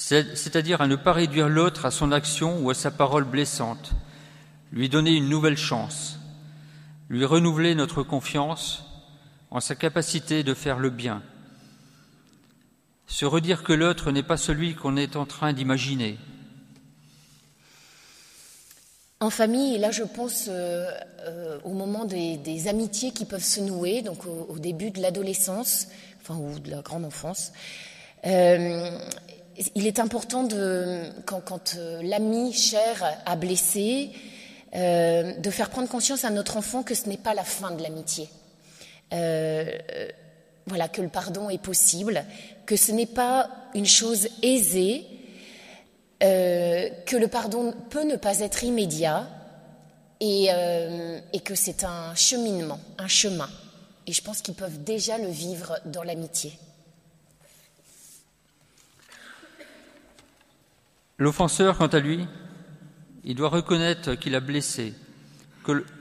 c'est-à-dire 0.00 0.80
à 0.80 0.86
ne 0.86 0.96
pas 0.96 1.12
réduire 1.12 1.48
l'autre 1.48 1.84
à 1.84 1.90
son 1.90 2.10
action 2.10 2.58
ou 2.60 2.70
à 2.70 2.74
sa 2.74 2.90
parole 2.90 3.24
blessante, 3.24 3.92
lui 4.72 4.88
donner 4.88 5.12
une 5.12 5.28
nouvelle 5.28 5.58
chance, 5.58 6.18
lui 7.10 7.24
renouveler 7.24 7.74
notre 7.74 8.02
confiance 8.02 8.84
en 9.50 9.60
sa 9.60 9.74
capacité 9.74 10.42
de 10.42 10.54
faire 10.54 10.78
le 10.78 10.90
bien, 10.90 11.22
se 13.06 13.26
redire 13.26 13.62
que 13.62 13.74
l'autre 13.74 14.10
n'est 14.10 14.22
pas 14.22 14.36
celui 14.38 14.74
qu'on 14.74 14.96
est 14.96 15.16
en 15.16 15.26
train 15.26 15.52
d'imaginer, 15.52 16.18
en 19.22 19.28
famille, 19.28 19.76
là 19.76 19.90
je 19.90 20.02
pense 20.02 20.46
euh, 20.48 20.90
euh, 21.26 21.58
au 21.64 21.74
moment 21.74 22.06
des, 22.06 22.68
amitiés 22.68 23.10
qui 23.10 23.26
peuvent 23.26 23.44
se 23.44 23.60
nouer, 23.60 24.00
donc 24.00 24.24
au, 24.24 24.58
début 24.58 24.90
de 24.90 25.02
l'adolescence, 25.02 25.88
enfin 26.22 26.36
ou 26.36 26.58
de 26.58 26.70
la 26.70 26.80
grande 26.80 27.04
enfance. 27.04 27.52
Euh, 28.24 28.98
il 29.74 29.86
est 29.86 29.98
important 29.98 30.48
quand, 31.26 31.76
l'ami 32.02 32.52
cher 32.52 33.18
a 33.26 33.36
blessé, 33.36 34.10
de 34.74 35.50
faire 35.50 35.70
prendre 35.70 35.88
conscience 35.88 36.24
à 36.24 36.30
notre 36.30 36.56
enfant 36.56 36.82
que 36.82 36.94
ce 36.94 37.08
n'est 37.08 37.16
pas 37.16 37.34
la 37.34 37.44
fin 37.44 37.70
de 37.70 37.82
l'amitié. 37.82 38.28
voilà, 39.10 40.88
que 40.88 41.02
le 41.02 41.08
pardon 41.08 41.50
est 41.50 41.62
possible, 41.62 42.24
que 42.66 42.76
ce 42.76 42.92
n'est 42.92 43.06
pas 43.06 43.50
une 43.74 43.86
chose 43.86 44.28
aisée, 44.42 45.04
euh, 46.22 46.90
que 47.06 47.16
le 47.16 47.28
pardon 47.28 47.72
peut 47.88 48.04
ne 48.04 48.16
pas 48.16 48.40
être 48.40 48.62
immédiat 48.62 49.26
euh, 50.22 51.20
et, 51.32 51.40
que 51.40 51.54
c'est 51.54 51.82
un 51.82 52.14
cheminement, 52.14 52.78
un 52.98 53.08
chemin. 53.08 53.48
Et 54.06 54.12
je 54.12 54.22
pense 54.22 54.42
qu'ils 54.42 54.54
peuvent 54.54 54.84
déjà 54.84 55.16
le 55.16 55.28
vivre 55.28 55.78
dans 55.86 56.02
l'amitié. 56.02 56.52
L'offenseur, 61.20 61.76
quant 61.76 61.86
à 61.86 62.00
lui, 62.00 62.26
il 63.24 63.34
doit 63.34 63.50
reconnaître 63.50 64.14
qu'il 64.14 64.34
a 64.34 64.40
blessé, 64.40 64.94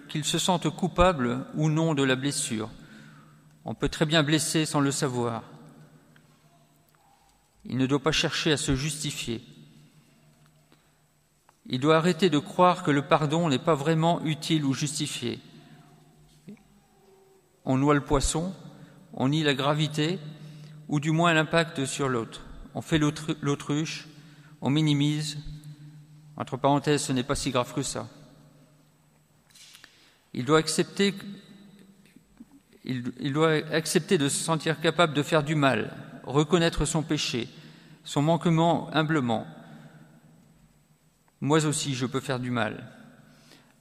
qu'il 0.08 0.24
se 0.24 0.40
sente 0.40 0.70
coupable 0.70 1.46
ou 1.56 1.70
non 1.70 1.94
de 1.94 2.04
la 2.04 2.16
blessure. 2.16 2.70
On 3.66 3.76
peut 3.76 3.90
très 3.90 4.06
bien 4.06 4.24
blesser 4.24 4.66
sans 4.66 4.80
le 4.80 4.92
savoir. 4.92 5.44
Il 7.66 7.76
ne 7.76 7.86
doit 7.86 8.02
pas 8.02 8.14
chercher 8.14 8.54
à 8.54 8.58
se 8.58 8.76
justifier. 8.76 9.44
Il 11.66 11.82
doit 11.82 11.98
arrêter 11.98 12.30
de 12.30 12.40
croire 12.40 12.82
que 12.82 12.90
le 12.90 13.02
pardon 13.02 13.50
n'est 13.50 13.60
pas 13.60 13.76
vraiment 13.76 14.24
utile 14.24 14.64
ou 14.64 14.74
justifié. 14.74 15.42
On 17.66 17.78
noie 17.78 17.94
le 17.94 18.06
poisson, 18.06 18.56
on 19.14 19.28
nie 19.28 19.44
la 19.44 19.54
gravité, 19.54 20.18
ou 20.88 21.02
du 21.02 21.12
moins 21.12 21.34
l'impact 21.34 21.84
sur 21.84 22.08
l'autre. 22.08 22.46
On 22.74 22.82
fait 22.82 22.98
l'autruche, 22.98 24.08
on 24.62 24.70
minimise. 24.70 25.38
Entre 26.38 26.58
parenthèses, 26.58 27.04
ce 27.04 27.12
n'est 27.12 27.24
pas 27.24 27.36
si 27.36 27.52
grave 27.52 27.74
que 27.74 27.82
ça. 27.82 28.08
Il 30.34 30.46
doit 30.46 30.60
accepter, 30.60 31.14
de 32.86 34.30
se 34.30 34.44
sentir 34.44 34.80
capable 34.80 35.14
de 35.14 35.24
faire 35.24 35.44
du 35.44 35.56
mal, 35.56 35.94
reconnaître 36.24 36.86
son 36.86 37.02
péché, 37.02 37.50
son 38.04 38.22
manquement 38.22 38.90
humblement, 38.94 39.48
moi 41.42 41.66
aussi, 41.66 41.96
je 41.96 42.06
peux 42.06 42.20
faire 42.20 42.40
du 42.40 42.52
mal. 42.52 42.86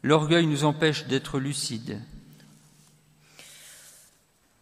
L'orgueil 0.02 0.46
nous 0.46 0.64
empêche 0.64 1.06
d'être 1.06 1.40
lucides. 1.40 2.00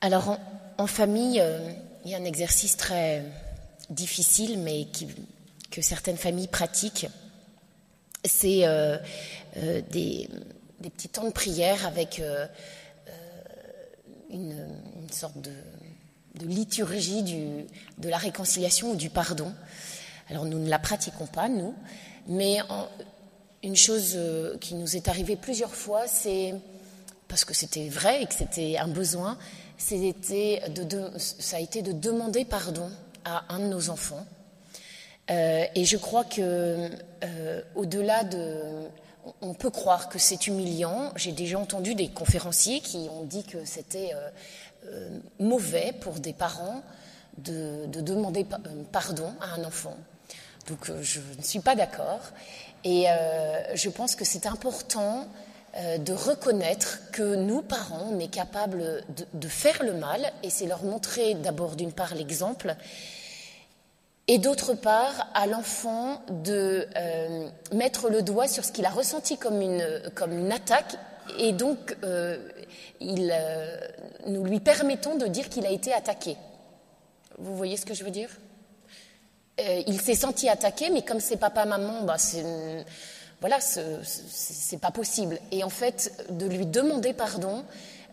Alors, 0.01 0.39
en, 0.79 0.87
famille, 0.87 1.41
euh, 1.41 1.71
il 2.05 2.11
y 2.11 2.15
a 2.15 2.19
un 2.19 2.25
exercice 2.25 2.77
très 2.77 3.25
difficile, 3.91 4.59
mais 4.61 4.89
que 5.77 5.83
certaines 5.83 6.17
familles 6.17 6.49
pratiquent. 6.49 7.07
C'est 8.25 8.67
euh, 8.67 8.97
euh, 9.59 9.83
des, 9.91 10.27
petits 10.83 11.11
temps 11.11 11.25
de 11.25 11.33
prière 11.33 11.87
avec 11.87 12.23
une, 14.31 14.57
sorte 15.13 15.39
de, 15.39 15.53
liturgie 16.47 17.23
de 17.99 18.09
la 18.09 18.17
réconciliation 18.17 18.93
ou 18.93 18.97
du 18.97 19.11
pardon. 19.11 19.53
Alors, 20.31 20.47
nous 20.47 20.59
ne 20.59 20.69
la 20.71 20.79
pratiquons 20.79 21.27
pas, 21.27 21.49
nous, 21.49 21.75
mais 22.27 22.59
une 23.63 23.77
chose 23.77 24.13
euh, 24.15 24.57
qui 24.59 24.75
nous 24.75 24.97
est 24.97 25.09
arrivée 25.09 25.37
plusieurs 25.37 25.75
fois, 25.75 26.07
c'est 26.09 26.55
parce 27.29 27.45
que 27.45 27.53
c'était 27.53 27.89
vrai 27.89 28.23
et 28.23 28.27
que 28.27 28.35
c'était 28.35 28.79
un 28.79 28.89
besoin, 28.89 29.37
c'était 29.77 30.63
de, 30.71 31.11
ça 31.19 31.59
a 31.59 31.61
été 31.61 31.83
de 31.83 31.93
demander 31.93 32.45
pardon 32.45 32.91
à 33.25 33.45
un 33.53 33.59
de 33.59 33.67
nos 33.67 33.91
enfants. 33.91 34.27
Euh, 35.31 35.65
et 35.75 35.85
je 35.85 35.97
crois 35.97 36.25
que 36.25 36.91
euh, 37.25 37.63
au-delà 37.75 38.25
de, 38.25 38.89
on 39.41 39.55
peut 39.55 39.71
croire 39.71 40.09
que 40.09 40.19
c'est 40.19 40.47
humiliant. 40.47 41.13
J'ai 41.17 41.33
déjà 41.33 41.59
entendu 41.59 41.95
des 41.95 42.09
conférenciers 42.09 42.81
qui 42.81 43.09
ont 43.11 43.25
dit 43.25 43.45
que 43.45 43.65
c'était 43.65 44.13
mauvais 45.41 45.93
pour 46.01 46.15
des 46.15 46.33
parents 46.33 46.83
de 47.39 47.87
demander 47.87 48.47
pardon 48.93 49.33
à 49.41 49.55
un 49.61 49.65
enfant. 49.65 49.97
Donc 50.69 50.91
euh, 50.91 51.03
je 51.03 51.21
ne 51.37 51.43
suis 51.43 51.61
pas 51.61 51.75
d'accord. 51.75 52.21
Et 52.85 53.09
euh, 53.09 53.75
je 53.75 53.89
pense 53.89 54.15
que 54.15 54.25
c'est 54.25 54.47
important 54.47 55.27
euh, 55.77 55.99
de 55.99 56.13
reconnaître 56.13 57.01
que 57.13 57.35
nous, 57.35 57.63
parents, 57.63 58.11
on 58.13 58.19
est 58.19 58.29
capables 58.29 59.03
de, 59.33 59.49
faire 59.49 59.83
le 59.83 59.95
mal, 59.95 60.33
et 60.43 60.51
c'est 60.51 60.67
leur 60.67 60.83
montrer 60.83 61.35
d'abord, 61.35 61.77
d'une 61.77 61.93
part, 61.93 62.15
l'exemple, 62.15 62.77
et 64.29 64.39
d'autre 64.39 64.75
part, 64.75 65.29
à 65.35 65.47
l'enfant 65.47 66.23
de 66.29 66.87
mettre 67.73 68.09
le 68.09 68.23
doigt 68.23 68.49
sur 68.49 68.65
ce 68.65 68.73
qu'il 68.73 68.85
a 68.85 68.91
ressenti 68.91 69.39
comme 69.39 69.61
une, 69.61 70.03
comme 70.15 70.37
une 70.37 70.53
attaque, 70.53 70.97
et 71.39 71.53
donc 71.53 71.97
il, 73.01 73.33
nous 74.27 74.45
lui 74.45 74.61
permettons 74.61 75.17
de 75.17 75.27
dire 75.27 75.49
qu'il 75.49 75.67
a 75.67 75.71
été 75.71 75.93
attaqué. 75.93 76.37
Vous 77.39 77.57
voyez 77.57 77.77
ce 77.77 77.87
que 77.87 77.95
je 77.95 78.05
veux 78.05 78.11
dire? 78.11 78.31
Euh, 79.61 79.83
il 79.87 80.01
s'est 80.01 80.15
senti 80.15 80.49
attaqué, 80.49 80.91
mais 80.91 81.03
comme 81.03 81.21
c'est 81.21 81.37
papa, 81.37 81.65
maman, 81.65 82.03
bah, 82.03 82.19
c'est, 82.19 82.45
voilà, 83.41 83.59
pas 84.81 84.91
possible. 84.91 85.39
Et 85.51 85.65
en 85.65 85.71
fait, 85.71 86.27
de 86.31 86.47
lui 86.47 86.67
demander 86.67 87.13
pardon, 87.13 87.65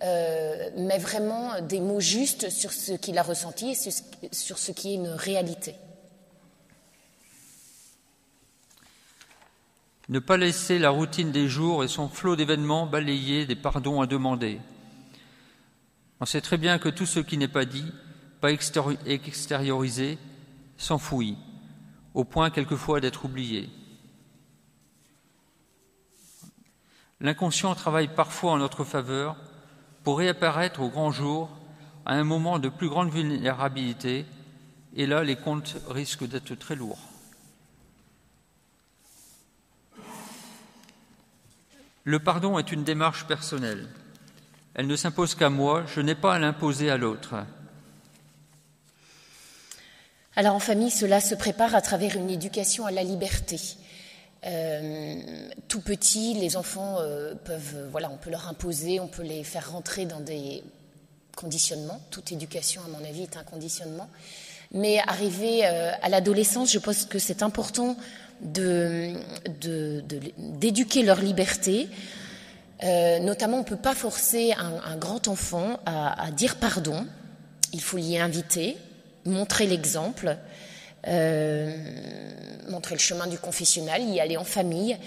euh, 0.03 0.69
met 0.77 0.97
vraiment 0.97 1.61
des 1.61 1.79
mots 1.79 1.99
justes 1.99 2.49
sur 2.49 2.71
ce 2.71 2.93
qu'il 2.93 3.17
a 3.17 3.23
ressenti 3.23 3.71
et 3.71 4.31
sur 4.31 4.57
ce 4.57 4.71
qui 4.71 4.91
est 4.91 4.95
une 4.95 5.09
réalité. 5.09 5.75
Ne 10.09 10.19
pas 10.19 10.35
laisser 10.35 10.79
la 10.79 10.89
routine 10.89 11.31
des 11.31 11.47
jours 11.47 11.83
et 11.83 11.87
son 11.87 12.09
flot 12.09 12.35
d'événements 12.35 12.85
balayer 12.85 13.45
des 13.45 13.55
pardons 13.55 14.01
à 14.01 14.07
demander. 14.07 14.59
On 16.19 16.25
sait 16.25 16.41
très 16.41 16.57
bien 16.57 16.77
que 16.77 16.89
tout 16.89 17.05
ce 17.05 17.19
qui 17.19 17.37
n'est 17.37 17.47
pas 17.47 17.65
dit, 17.65 17.91
pas 18.41 18.51
extériorisé, 18.51 20.17
s'enfouit, 20.77 21.37
au 22.13 22.25
point 22.25 22.49
quelquefois 22.49 22.99
d'être 22.99 23.25
oublié. 23.25 23.69
L'inconscient 27.21 27.73
travaille 27.73 28.09
parfois 28.13 28.51
en 28.51 28.57
notre 28.57 28.83
faveur 28.83 29.37
pour 30.03 30.17
réapparaître 30.17 30.81
au 30.81 30.89
grand 30.89 31.11
jour 31.11 31.49
à 32.05 32.15
un 32.15 32.25
moment 32.25 32.59
de 32.59 32.67
plus 32.67 32.89
grande 32.89 33.09
vulnérabilité, 33.09 34.25
et 34.95 35.05
là 35.05 35.23
les 35.23 35.37
comptes 35.37 35.77
risquent 35.87 36.27
d'être 36.27 36.55
très 36.55 36.75
lourds. 36.75 37.12
Le 42.05 42.19
pardon 42.19 42.59
est 42.59 42.71
une 42.71 42.83
démarche 42.83 43.25
personnelle. 43.27 43.87
Elle 44.75 44.87
ne 44.87 44.95
s'impose 44.95 45.35
qu'à 45.35 45.49
moi, 45.49 45.85
je 45.87 46.01
n'ai 46.01 46.15
pas 46.15 46.35
à 46.35 46.39
l'imposer 46.39 46.89
à 46.89 46.97
l'autre. 46.97 47.35
Alors 50.35 50.55
en 50.55 50.59
famille, 50.59 50.91
cela 50.91 51.21
se 51.21 51.33
prépare 51.33 51.75
à 51.75 51.81
travers 51.81 52.17
une 52.17 52.29
éducation 52.29 52.85
à 52.85 52.91
la 52.91 53.03
liberté. 53.03 53.57
Euh, 54.45 55.47
tout 55.69 55.79
petit, 55.79 56.33
les 56.33 56.57
enfants 56.57 56.97
euh, 56.99 57.35
peuvent, 57.35 57.87
voilà, 57.91 58.09
on 58.09 58.17
peut 58.17 58.31
leur 58.31 58.49
imposer, 58.49 58.99
on 58.99 59.07
peut 59.07 59.23
les 59.23 59.45
faire 59.45 59.71
rentrer 59.71 60.05
dans 60.05 60.19
des 60.19 60.61
conditionnements. 61.37 62.01
Toute 62.11 62.33
éducation, 62.33 62.81
à 62.83 62.89
mon 62.89 63.07
avis, 63.07 63.23
est 63.23 63.37
un 63.37 63.43
conditionnement. 63.43 64.09
Mais 64.71 64.99
arrivé 65.07 65.63
à 65.63 66.09
l'adolescence, 66.09 66.71
je 66.71 66.79
pense 66.79 67.05
que 67.05 67.19
c'est 67.19 67.43
important 67.43 67.95
d'éduquer 70.49 71.03
leur 71.03 71.19
liberté. 71.19 71.89
notamment, 72.81 73.57
on 73.57 73.61
ne 73.61 73.65
peut 73.65 73.75
pas 73.75 73.95
forcer 73.95 74.53
un, 74.53 74.97
grand 74.97 75.27
enfant 75.27 75.79
à, 75.85 76.31
dire 76.31 76.55
pardon. 76.57 77.05
Il 77.73 77.81
faut 77.81 77.97
l'y 77.97 78.17
inviter, 78.17 78.77
montrer 79.25 79.65
l'exemple, 79.65 80.37
montrer 81.07 82.95
le 82.95 82.99
chemin 82.99 83.27
du 83.27 83.37
confessionnal, 83.37 84.01
y 84.03 84.19
aller 84.19 84.37
en 84.37 84.43
famille 84.43 84.97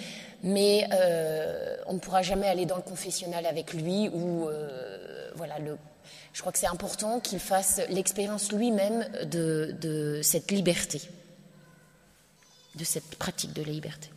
mais 0.42 0.88
euh, 0.92 1.76
on 1.86 1.94
ne 1.94 1.98
pourra 1.98 2.22
jamais 2.22 2.46
aller 2.46 2.66
dans 2.66 2.76
le 2.76 2.82
confessionnal 2.82 3.46
avec 3.46 3.72
lui 3.72 4.08
ou 4.08 4.48
euh, 4.48 5.30
voilà 5.34 5.56
je 6.32 6.40
crois 6.40 6.52
que 6.52 6.58
c'est 6.58 6.66
important 6.66 7.18
qu'il 7.18 7.40
fasse 7.40 7.80
l'expérience 7.88 8.52
lui-même 8.52 9.06
de, 9.24 10.20
cette 10.22 10.50
liberté, 10.50 11.00
de 12.76 12.84
cette 12.84 13.18
pratique 13.18 13.52
de 13.52 13.62
la 13.62 13.72
liberté. 13.72 14.10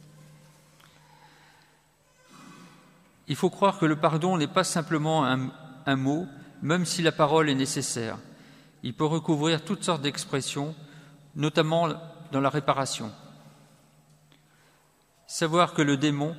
Il 3.27 3.35
faut 3.35 3.49
croire 3.49 3.77
que 3.77 3.85
le 3.85 3.95
pardon 3.95 4.37
n'est 4.37 4.47
pas 4.47 4.63
simplement 4.63 5.23
un 5.23 5.95
mot, 5.95 6.27
même 6.61 6.85
si 6.85 7.01
la 7.01 7.11
parole 7.11 7.49
est 7.49 7.55
nécessaire. 7.55 8.17
Il 8.81 8.95
peut 8.95 9.05
recouvrir 9.05 9.63
toutes 9.63 9.83
sortes 9.83 10.01
d'expressions, 10.01 10.75
notamment 11.35 11.89
dans 12.31 12.41
la 12.41 12.49
réparation. 12.49 13.11
Savoir 15.27 15.73
que 15.73 15.83
le 15.83 15.95
démon, 15.95 16.35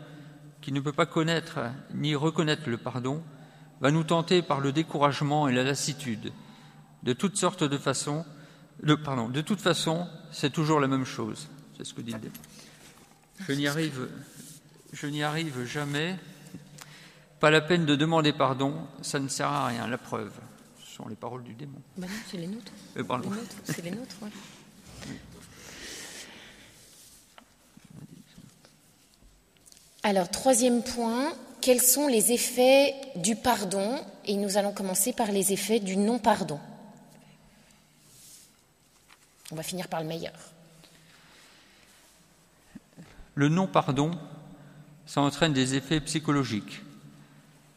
qui 0.60 0.72
ne 0.72 0.80
peut 0.80 0.92
pas 0.92 1.06
connaître 1.06 1.60
ni 1.94 2.16
reconnaître 2.16 2.68
le 2.68 2.76
pardon, 2.76 3.22
va 3.80 3.90
nous 3.92 4.04
tenter 4.04 4.42
par 4.42 4.60
le 4.60 4.72
découragement 4.72 5.48
et 5.48 5.52
la 5.52 5.62
lassitude. 5.62 6.32
De 7.02 7.12
toutes 7.12 7.36
sortes 7.36 7.64
de 7.64 7.78
façons, 7.78 8.26
pardon, 9.04 9.28
de 9.28 9.40
toute 9.40 9.60
façon, 9.60 10.08
c'est 10.32 10.52
toujours 10.52 10.80
la 10.80 10.88
même 10.88 11.06
chose. 11.06 11.48
C'est 11.80 11.86
ce 11.86 11.94
que 11.94 12.02
dit 12.02 12.12
le 12.12 12.18
démon. 12.18 12.34
Je 13.48 13.52
n'y 13.52 13.66
arrive, 13.66 14.06
je 14.92 15.06
n'y 15.06 15.22
arrive 15.22 15.64
jamais. 15.64 16.14
Pas 17.38 17.50
la 17.50 17.62
peine 17.62 17.86
de 17.86 17.96
demander 17.96 18.34
pardon, 18.34 18.86
ça 19.00 19.18
ne 19.18 19.28
sert 19.28 19.48
à 19.48 19.68
rien. 19.68 19.88
La 19.88 19.96
preuve, 19.96 20.30
ce 20.84 20.94
sont 20.94 21.08
les 21.08 21.16
paroles 21.16 21.42
du 21.42 21.54
démon. 21.54 21.80
Non, 21.96 22.06
c'est 22.30 22.36
les 22.36 22.48
nôtres. 22.48 22.72
Euh, 22.98 23.02
c'est 23.64 23.82
les 23.82 23.92
nôtres, 23.92 24.14
ouais. 24.20 24.28
Alors, 30.02 30.30
troisième 30.30 30.82
point, 30.82 31.32
quels 31.62 31.80
sont 31.80 32.08
les 32.08 32.32
effets 32.32 32.94
du 33.16 33.36
pardon? 33.36 34.04
Et 34.26 34.36
nous 34.36 34.58
allons 34.58 34.74
commencer 34.74 35.14
par 35.14 35.32
les 35.32 35.54
effets 35.54 35.80
du 35.80 35.96
non-pardon. 35.96 36.60
On 39.50 39.54
va 39.54 39.62
finir 39.62 39.88
par 39.88 40.02
le 40.02 40.06
meilleur. 40.06 40.34
Le 43.40 43.48
non-pardon, 43.48 44.10
ça 45.06 45.22
entraîne 45.22 45.54
des 45.54 45.74
effets 45.74 46.02
psychologiques. 46.02 46.82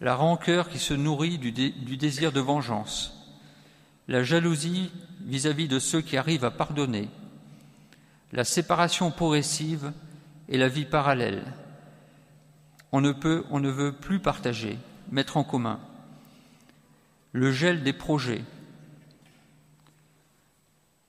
La 0.02 0.14
rancœur 0.14 0.68
qui 0.68 0.78
se 0.78 0.94
nourrit 0.94 1.38
du, 1.38 1.54
désir 1.96 2.34
de 2.34 2.42
vengeance, 2.42 3.34
la 4.10 4.24
jalousie 4.24 4.92
vis 5.22 5.48
à 5.48 5.54
-vis 5.54 5.70
de 5.70 5.80
ceux 5.80 6.02
qui 6.02 6.18
arrivent 6.18 6.44
à 6.44 6.52
pardonner, 6.52 7.08
la 8.34 8.44
séparation 8.44 9.10
progressive 9.10 9.94
et 10.50 10.58
la 10.58 10.68
vie 10.68 10.84
parallèle 10.84 11.46
on 12.92 13.00
ne 13.00 13.14
peut, 13.14 13.46
on 13.50 13.62
ne 13.62 13.70
veut 13.70 13.94
plus 13.94 14.20
partager, 14.20 14.78
mettre 15.12 15.38
en 15.38 15.46
commun. 15.46 15.80
Le 17.32 17.54
gel 17.54 17.84
des 17.84 17.94
projets, 17.94 18.44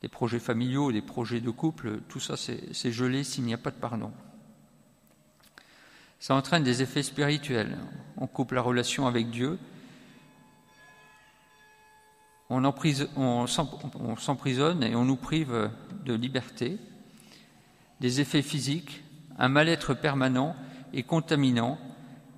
des 0.01 0.09
projets 0.09 0.39
familiaux, 0.39 0.93
des 0.93 1.03
projets 1.03 1.41
de 1.41 1.51
couple, 1.51 1.99
tout 2.09 2.21
ça 2.21 2.37
c'est 2.37 2.93
gelé 2.93 3.25
s'il 3.25 3.43
n'y 3.43 3.53
a 3.53 3.59
pas 3.59 3.73
de 3.73 3.81
pardon. 3.81 4.13
Ça 6.25 6.35
entraîne 6.35 6.63
des 6.63 6.81
effets 6.81 7.03
spirituels. 7.03 7.77
On 8.17 8.27
coupe 8.27 8.53
la 8.53 8.63
relation 8.63 9.07
avec 9.07 9.29
Dieu, 9.29 9.59
on 12.49 13.47
s'emprisonne 13.47 14.83
et 14.83 14.97
on 14.97 15.05
nous 15.05 15.17
prive 15.17 15.71
de 16.07 16.15
liberté, 16.15 16.79
des 18.01 18.23
effets 18.23 18.41
physiques, 18.41 19.05
un 19.37 19.51
mal-être 19.51 19.93
permanent 19.93 20.57
et 20.95 21.03
contaminant 21.03 21.79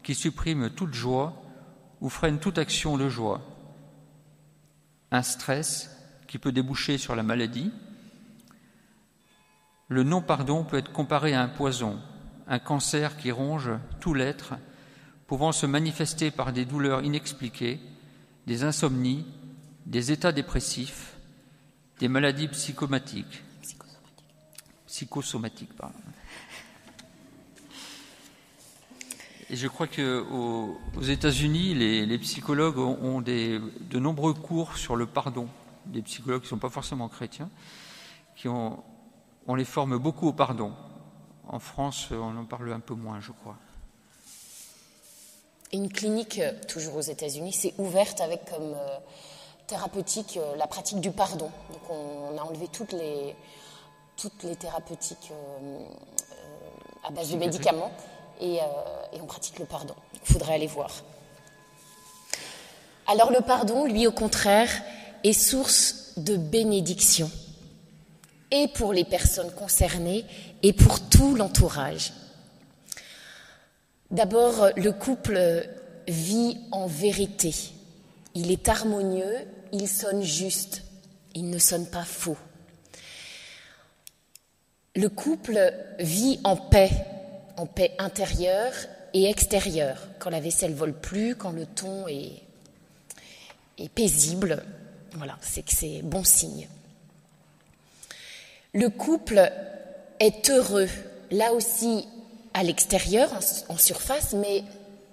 qui 0.03 0.17
supprime 0.17 0.71
toute 0.71 0.93
joie 0.93 1.41
ou 2.01 2.09
freine 2.09 2.41
toute 2.41 2.59
action 2.59 2.99
de 2.99 3.09
joie. 3.09 3.41
Un 5.13 5.23
stress 5.23 5.97
qui 6.27 6.39
peut 6.39 6.51
déboucher 6.51 6.99
sur 6.99 7.15
la 7.15 7.23
maladie. 7.23 7.71
Le 9.87 10.03
non-pardon 10.03 10.65
peut 10.65 10.79
être 10.79 10.91
comparé 10.91 11.35
à 11.35 11.43
un 11.43 11.49
poison, 11.49 12.01
un 12.47 12.59
cancer 12.59 13.17
qui 13.17 13.31
ronge 13.31 13.71
tout 14.01 14.15
l'être, 14.15 14.55
pouvant 15.27 15.53
se 15.53 15.67
manifester 15.67 16.31
par 16.31 16.53
des 16.53 16.65
douleurs 16.65 17.03
inexpliquées, 17.03 17.81
des 18.47 18.63
insomnies, 18.63 19.27
des 19.87 20.13
états 20.13 20.33
dépressifs, 20.33 21.17
des 21.99 22.09
maladies 22.09 22.49
psychomatiques. 22.49 23.43
Psychosomatiques. 24.87 25.75
pardon. 25.77 25.99
Et 29.49 29.57
je 29.57 29.69
crois 29.69 29.87
qu'aux 29.87 30.79
aux 30.97 31.03
États-Unis, 31.03 31.75
les, 31.75 32.19
psychologues 32.19 32.79
ont, 32.79 33.21
de 33.21 33.99
nombreux 33.99 34.35
cours 34.35 34.77
sur 34.77 34.97
le 34.97 35.07
pardon. 35.07 35.49
Des 35.87 36.03
psychologues 36.03 36.41
qui 36.41 36.47
ne 36.47 36.51
sont 36.51 36.59
pas 36.59 36.71
forcément 36.71 37.09
chrétiens, 37.09 37.49
qui 38.35 38.49
ont, 38.49 38.83
on 39.47 39.55
les 39.55 39.65
forme 39.65 39.99
beaucoup 39.99 40.27
au 40.27 40.33
pardon. 40.33 40.73
En 41.49 41.59
France, 41.59 42.09
on 42.11 42.37
en 42.37 42.45
parle 42.45 42.73
un 42.73 42.81
peu 42.81 42.95
moins, 42.95 43.21
je 43.21 43.33
crois. 43.33 43.57
Une 45.73 45.93
clinique, 45.93 46.41
toujours 46.69 46.97
aux 46.97 47.01
États-Unis, 47.01 47.53
s'est 47.53 47.75
ouverte 47.79 48.21
avec 48.21 48.45
comme 48.51 48.75
euh, 48.75 48.99
thérapeutique 49.67 50.37
euh, 50.37 50.57
la 50.57 50.67
pratique 50.67 51.01
du 51.01 51.11
pardon. 51.11 51.51
Donc 51.73 51.91
on, 51.91 52.39
a 52.39 52.43
enlevé 52.43 52.69
toutes 52.69 52.93
les, 52.93 53.35
toutes 54.17 54.43
les 54.45 54.57
thérapeutiques 54.57 55.33
euh, 55.33 55.85
à 57.05 57.11
base 57.11 57.31
de 57.31 57.37
médicaments 57.37 57.93
euh, 58.43 58.59
et, 59.13 59.21
on 59.21 59.27
pratique 59.27 59.59
le 59.59 59.65
pardon. 59.65 59.95
Il 60.15 60.33
faudrait 60.33 60.55
aller 60.55 60.67
voir. 60.67 60.91
Alors 63.07 63.31
le 63.31 63.41
pardon, 63.41 63.85
lui, 63.87 64.07
au 64.07 64.13
contraire, 64.13 64.71
est 65.25 65.33
source 65.33 66.13
de 66.17 66.37
bénédiction, 66.37 67.31
et 68.51 68.69
pour 68.69 68.93
les 68.93 69.05
personnes 69.05 69.51
concernées, 69.53 70.25
et 70.67 70.73
pour 70.73 71.09
tout 71.09 71.37
l'entourage. 71.37 72.13
D'abord, 74.11 74.71
le 74.77 74.91
couple 74.91 75.65
vit 76.09 76.59
en 76.73 76.89
vérité. 76.89 77.55
Il 78.35 78.51
est 78.51 78.69
harmonieux, 78.69 79.47
il 79.71 79.87
sonne 79.87 80.25
juste, 80.25 80.83
il 81.37 81.51
ne 81.51 81.59
sonne 81.59 81.87
pas 81.87 82.03
faux. 82.03 82.37
Le 84.97 85.09
couple 85.09 85.73
vit 86.01 86.41
en 86.43 86.57
paix, 86.57 86.91
en 87.57 87.67
paix 87.67 87.95
intérieure 88.01 88.73
et 89.15 89.31
extérieure, 89.31 90.09
quand 90.19 90.31
la 90.31 90.41
vaisselle 90.41 90.75
vole 90.75 90.95
plus, 90.99 91.37
quand 91.37 91.53
le 91.53 91.67
ton 91.67 92.09
est, 92.09 92.43
est 93.79 93.89
paisible. 93.89 94.65
Voilà, 95.13 95.39
c'est 95.43 95.63
que 95.63 95.73
c'est 95.73 96.03
bon 96.03 96.25
signe. 96.25 96.67
Le 98.75 98.89
couple 98.91 99.49
est 100.21 100.51
heureux, 100.51 100.89
là 101.31 101.53
aussi 101.53 102.07
à 102.55 102.63
l'extérieur, 102.63 103.31
en 103.69 103.77
surface, 103.77 104.33
mais 104.33 104.65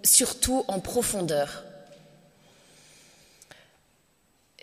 surtout 0.03 0.63
en 0.67 0.79
profondeur. 0.79 1.63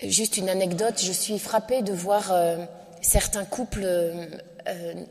Juste 0.02 0.38
une 0.38 0.48
anecdote, 0.48 0.98
je 0.98 1.12
suis 1.12 1.38
frappée 1.38 1.82
de 1.82 1.92
voir 1.92 2.32
euh, 2.32 2.64
certains 3.02 3.44
couples 3.44 3.84
euh, 3.84 4.26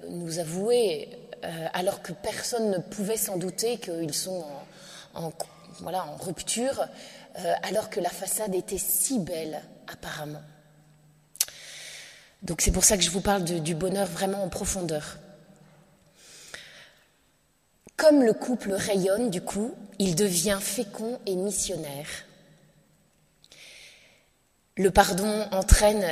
nous 0.10 0.40
avouer 0.40 1.10
euh, 1.44 1.68
alors 1.74 2.02
que 2.02 2.12
personne 2.12 2.72
ne 2.72 2.80
pouvait 2.80 3.18
s'en 3.18 3.38
douter 3.38 3.78
qu'ils 3.78 4.16
sont 4.16 4.44
en, 5.14 5.32
rupture, 6.20 6.88
alors 7.64 7.90
que 7.90 8.02
la 8.02 8.10
façade 8.10 8.54
était 8.54 8.78
si 8.78 9.20
belle 9.20 9.62
apparemment. 9.88 10.42
Donc 12.42 12.62
c'est 12.62 12.72
pour 12.72 12.84
ça 12.84 12.98
que 12.98 13.04
je 13.04 13.10
vous 13.10 13.22
parle 13.22 13.44
du 13.44 13.76
bonheur 13.76 14.08
vraiment 14.08 14.44
en 14.44 14.50
profondeur. 14.50 15.18
Comme 17.98 18.24
le 18.24 18.34
couple 18.34 18.72
rayonne, 18.72 19.30
du 19.30 19.42
coup, 19.42 19.74
il 20.00 20.16
devient 20.16 20.60
fécond 20.62 21.20
et 21.26 21.36
missionnaire. 21.36 22.08
Le 24.78 24.90
pardon 24.90 25.46
entraîne 25.52 26.06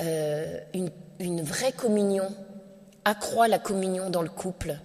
euh, 0.00 0.60
une 1.18 1.42
vraie 1.42 1.72
communion 1.72 2.32
accroît 3.04 3.48
la 3.48 3.58
communion 3.58 4.10
dans 4.10 4.22
le 4.22 4.28
couple. 4.28 4.78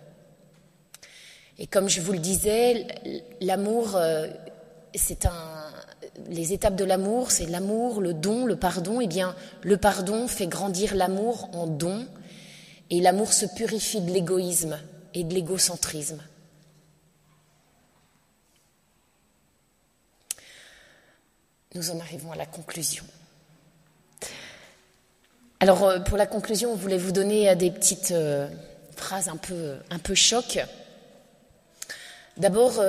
Et 1.59 1.67
comme 1.67 1.89
je 1.89 1.99
vous 1.99 2.13
le 2.13 2.19
disais, 2.19 2.87
l'amour, 3.41 3.95
euh, 3.95 4.27
c'est 4.95 5.25
un, 5.25 5.71
les 6.27 6.53
étapes 6.53 6.75
de 6.75 6.83
l'amour, 6.83 7.31
c'est 7.31 7.45
l'amour, 7.45 8.01
le 8.01 8.13
don, 8.13 8.45
le 8.45 8.55
pardon. 8.55 9.01
Eh 9.01 9.07
bien, 9.07 9.35
le 9.61 9.77
pardon 9.77 10.27
fait 10.27 10.47
grandir 10.47 10.95
l'amour 10.95 11.49
en 11.53 11.67
don, 11.67 12.07
et 12.89 13.01
l'amour 13.01 13.33
se 13.33 13.45
purifie 13.45 14.01
de 14.01 14.11
l'égoïsme 14.11 14.79
et 15.13 15.23
de 15.23 15.33
l'égocentrisme. 15.33 16.21
Nous 21.75 21.91
en 21.91 21.99
arrivons 21.99 22.31
à 22.31 22.35
la 22.35 22.47
conclusion. 22.47 23.05
Alors, 25.59 25.83
euh, 25.83 25.99
pour 25.99 26.17
la 26.17 26.25
conclusion, 26.25 26.71
on 26.71 26.75
voulait 26.75 26.97
vous 26.97 27.11
donner 27.11 27.49
euh, 27.49 27.55
des 27.55 27.69
petites 27.69 28.11
euh, 28.11 28.47
phrases 28.95 29.27
un 29.27 29.35
peu, 29.37 29.75
un 29.89 29.99
peu 29.99 30.15
choc. 30.15 30.59
D'abord, 32.37 32.81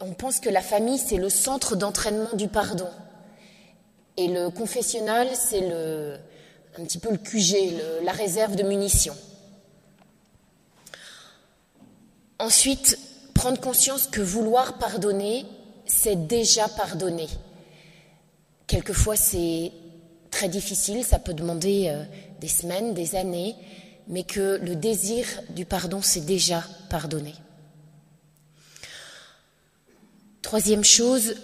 on 0.00 0.12
pense 0.12 0.40
que 0.40 0.48
la 0.48 0.62
famille, 0.62 0.98
c'est 0.98 1.16
le 1.16 1.28
centre 1.28 1.76
d'entraînement 1.76 2.34
du 2.34 2.48
pardon. 2.48 2.88
Et 4.16 4.28
le 4.28 4.50
confessionnal, 4.50 5.28
c'est 5.34 5.64
un 6.78 6.84
petit 6.84 6.98
peu 6.98 7.10
le 7.10 7.18
QG, 7.18 8.02
la 8.02 8.12
réserve 8.12 8.56
de 8.56 8.62
munitions. 8.62 9.16
Ensuite, 12.38 12.98
prendre 13.34 13.60
conscience 13.60 14.06
que 14.06 14.20
vouloir 14.20 14.78
pardonner, 14.78 15.44
c'est 15.86 16.26
déjà 16.26 16.68
pardonner. 16.68 17.28
Quelquefois, 18.66 19.16
c'est 19.16 19.72
très 20.30 20.48
difficile, 20.48 21.04
ça 21.04 21.18
peut 21.18 21.34
demander 21.34 21.88
euh, 21.88 22.04
des 22.40 22.48
semaines, 22.48 22.94
des 22.94 23.16
années, 23.16 23.56
mais 24.08 24.22
que 24.22 24.58
le 24.62 24.76
désir 24.76 25.26
du 25.50 25.64
pardon, 25.64 26.00
c'est 26.02 26.24
déjà 26.24 26.64
pardonner. 26.88 27.34
Troisième 30.42 30.84
chose, 30.84 31.34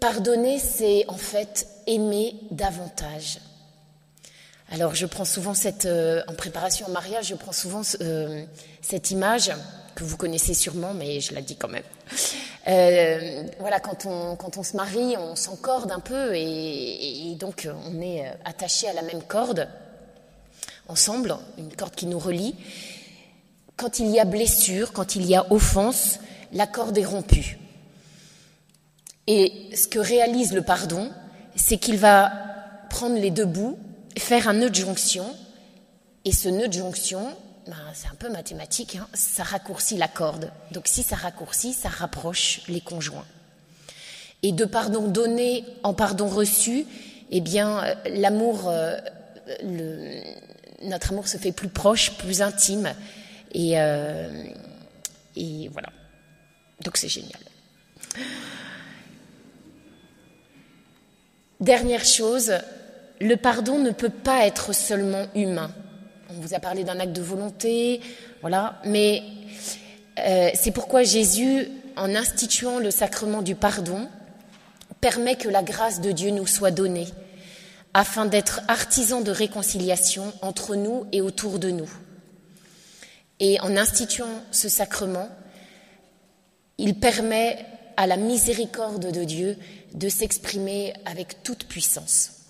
pardonner, 0.00 0.58
c'est 0.58 1.04
en 1.08 1.16
fait 1.16 1.68
aimer 1.86 2.34
davantage. 2.50 3.38
Alors, 4.70 4.94
je 4.94 5.06
prends 5.06 5.24
souvent 5.24 5.54
cette, 5.54 5.84
euh, 5.84 6.22
en 6.28 6.34
préparation 6.34 6.86
au 6.88 6.90
mariage, 6.90 7.28
je 7.28 7.34
prends 7.34 7.52
souvent 7.52 7.82
euh, 8.00 8.44
cette 8.80 9.10
image 9.10 9.52
que 9.94 10.02
vous 10.02 10.16
connaissez 10.16 10.54
sûrement, 10.54 10.94
mais 10.94 11.20
je 11.20 11.34
la 11.34 11.42
dis 11.42 11.56
quand 11.56 11.68
même. 11.68 11.84
Euh, 12.68 13.44
voilà, 13.60 13.80
quand 13.80 14.06
on, 14.06 14.34
quand 14.34 14.56
on 14.56 14.62
se 14.62 14.76
marie, 14.76 15.16
on 15.18 15.36
s'encorde 15.36 15.92
un 15.92 16.00
peu 16.00 16.34
et, 16.34 17.34
donc 17.38 17.68
on 17.86 18.00
est 18.00 18.24
attaché 18.44 18.88
à 18.88 18.92
la 18.92 19.02
même 19.02 19.22
corde, 19.22 19.68
ensemble, 20.88 21.36
une 21.58 21.74
corde 21.74 21.94
qui 21.94 22.06
nous 22.06 22.18
relie. 22.18 22.54
Quand 23.76 23.98
il 23.98 24.08
y 24.08 24.18
a 24.18 24.24
blessure, 24.24 24.92
quand 24.92 25.16
il 25.16 25.26
y 25.26 25.34
a 25.34 25.46
offense, 25.52 26.18
la 26.52 26.66
corde 26.66 26.96
est 26.96 27.04
rompue. 27.04 27.58
Et 29.26 29.70
ce 29.74 29.86
que 29.86 29.98
réalise 29.98 30.52
le 30.52 30.62
pardon, 30.62 31.10
c'est 31.54 31.78
qu'il 31.78 31.96
va 31.96 32.32
prendre 32.90 33.16
les 33.16 33.30
deux 33.30 33.44
bouts, 33.44 33.78
faire 34.18 34.48
un 34.48 34.54
nœud 34.54 34.70
de 34.70 34.74
jonction, 34.74 35.24
et 36.24 36.32
ce 36.32 36.48
nœud 36.48 36.68
de 36.68 36.72
jonction, 36.72 37.34
ben, 37.66 37.76
c'est 37.94 38.08
un 38.08 38.14
peu 38.14 38.28
mathématique, 38.28 38.96
hein, 38.96 39.06
ça 39.14 39.42
raccourcit 39.42 39.96
la 39.96 40.08
corde. 40.08 40.50
Donc 40.72 40.88
si 40.88 41.02
ça 41.02 41.16
raccourcit, 41.16 41.72
ça 41.72 41.88
rapproche 41.88 42.62
les 42.68 42.80
conjoints. 42.80 43.26
Et 44.42 44.52
de 44.52 44.64
pardon 44.64 45.06
donné 45.06 45.64
en 45.84 45.94
pardon 45.94 46.26
reçu, 46.28 46.86
eh 47.30 47.40
bien, 47.40 47.84
euh, 47.84 47.94
l'amour, 48.10 48.68
euh, 48.68 48.98
notre 50.82 51.12
amour 51.12 51.28
se 51.28 51.36
fait 51.36 51.52
plus 51.52 51.68
proche, 51.68 52.12
plus 52.18 52.42
intime, 52.42 52.92
et, 53.54 53.80
euh, 53.80 54.44
et 55.36 55.68
voilà. 55.68 55.88
Donc 56.84 56.96
c'est 56.96 57.08
génial. 57.08 57.40
Dernière 61.62 62.04
chose, 62.04 62.54
le 63.20 63.36
pardon 63.36 63.78
ne 63.78 63.92
peut 63.92 64.08
pas 64.08 64.48
être 64.48 64.74
seulement 64.74 65.26
humain. 65.36 65.70
On 66.28 66.40
vous 66.40 66.54
a 66.54 66.58
parlé 66.58 66.82
d'un 66.82 66.98
acte 66.98 67.12
de 67.12 67.22
volonté, 67.22 68.00
voilà, 68.40 68.80
mais 68.84 69.22
euh, 70.18 70.50
c'est 70.54 70.72
pourquoi 70.72 71.04
Jésus, 71.04 71.68
en 71.94 72.16
instituant 72.16 72.80
le 72.80 72.90
sacrement 72.90 73.42
du 73.42 73.54
pardon, 73.54 74.08
permet 75.00 75.36
que 75.36 75.48
la 75.48 75.62
grâce 75.62 76.00
de 76.00 76.10
Dieu 76.10 76.30
nous 76.30 76.48
soit 76.48 76.72
donnée, 76.72 77.06
afin 77.94 78.26
d'être 78.26 78.62
artisans 78.66 79.22
de 79.22 79.30
réconciliation 79.30 80.32
entre 80.42 80.74
nous 80.74 81.06
et 81.12 81.20
autour 81.20 81.60
de 81.60 81.70
nous. 81.70 81.90
Et 83.38 83.60
en 83.60 83.76
instituant 83.76 84.42
ce 84.50 84.68
sacrement, 84.68 85.28
il 86.78 86.98
permet 86.98 87.64
à 87.96 88.08
la 88.08 88.16
miséricorde 88.16 89.12
de 89.12 89.22
Dieu 89.22 89.56
de 89.94 90.08
s'exprimer 90.08 90.94
avec 91.04 91.42
toute 91.42 91.66
puissance. 91.66 92.41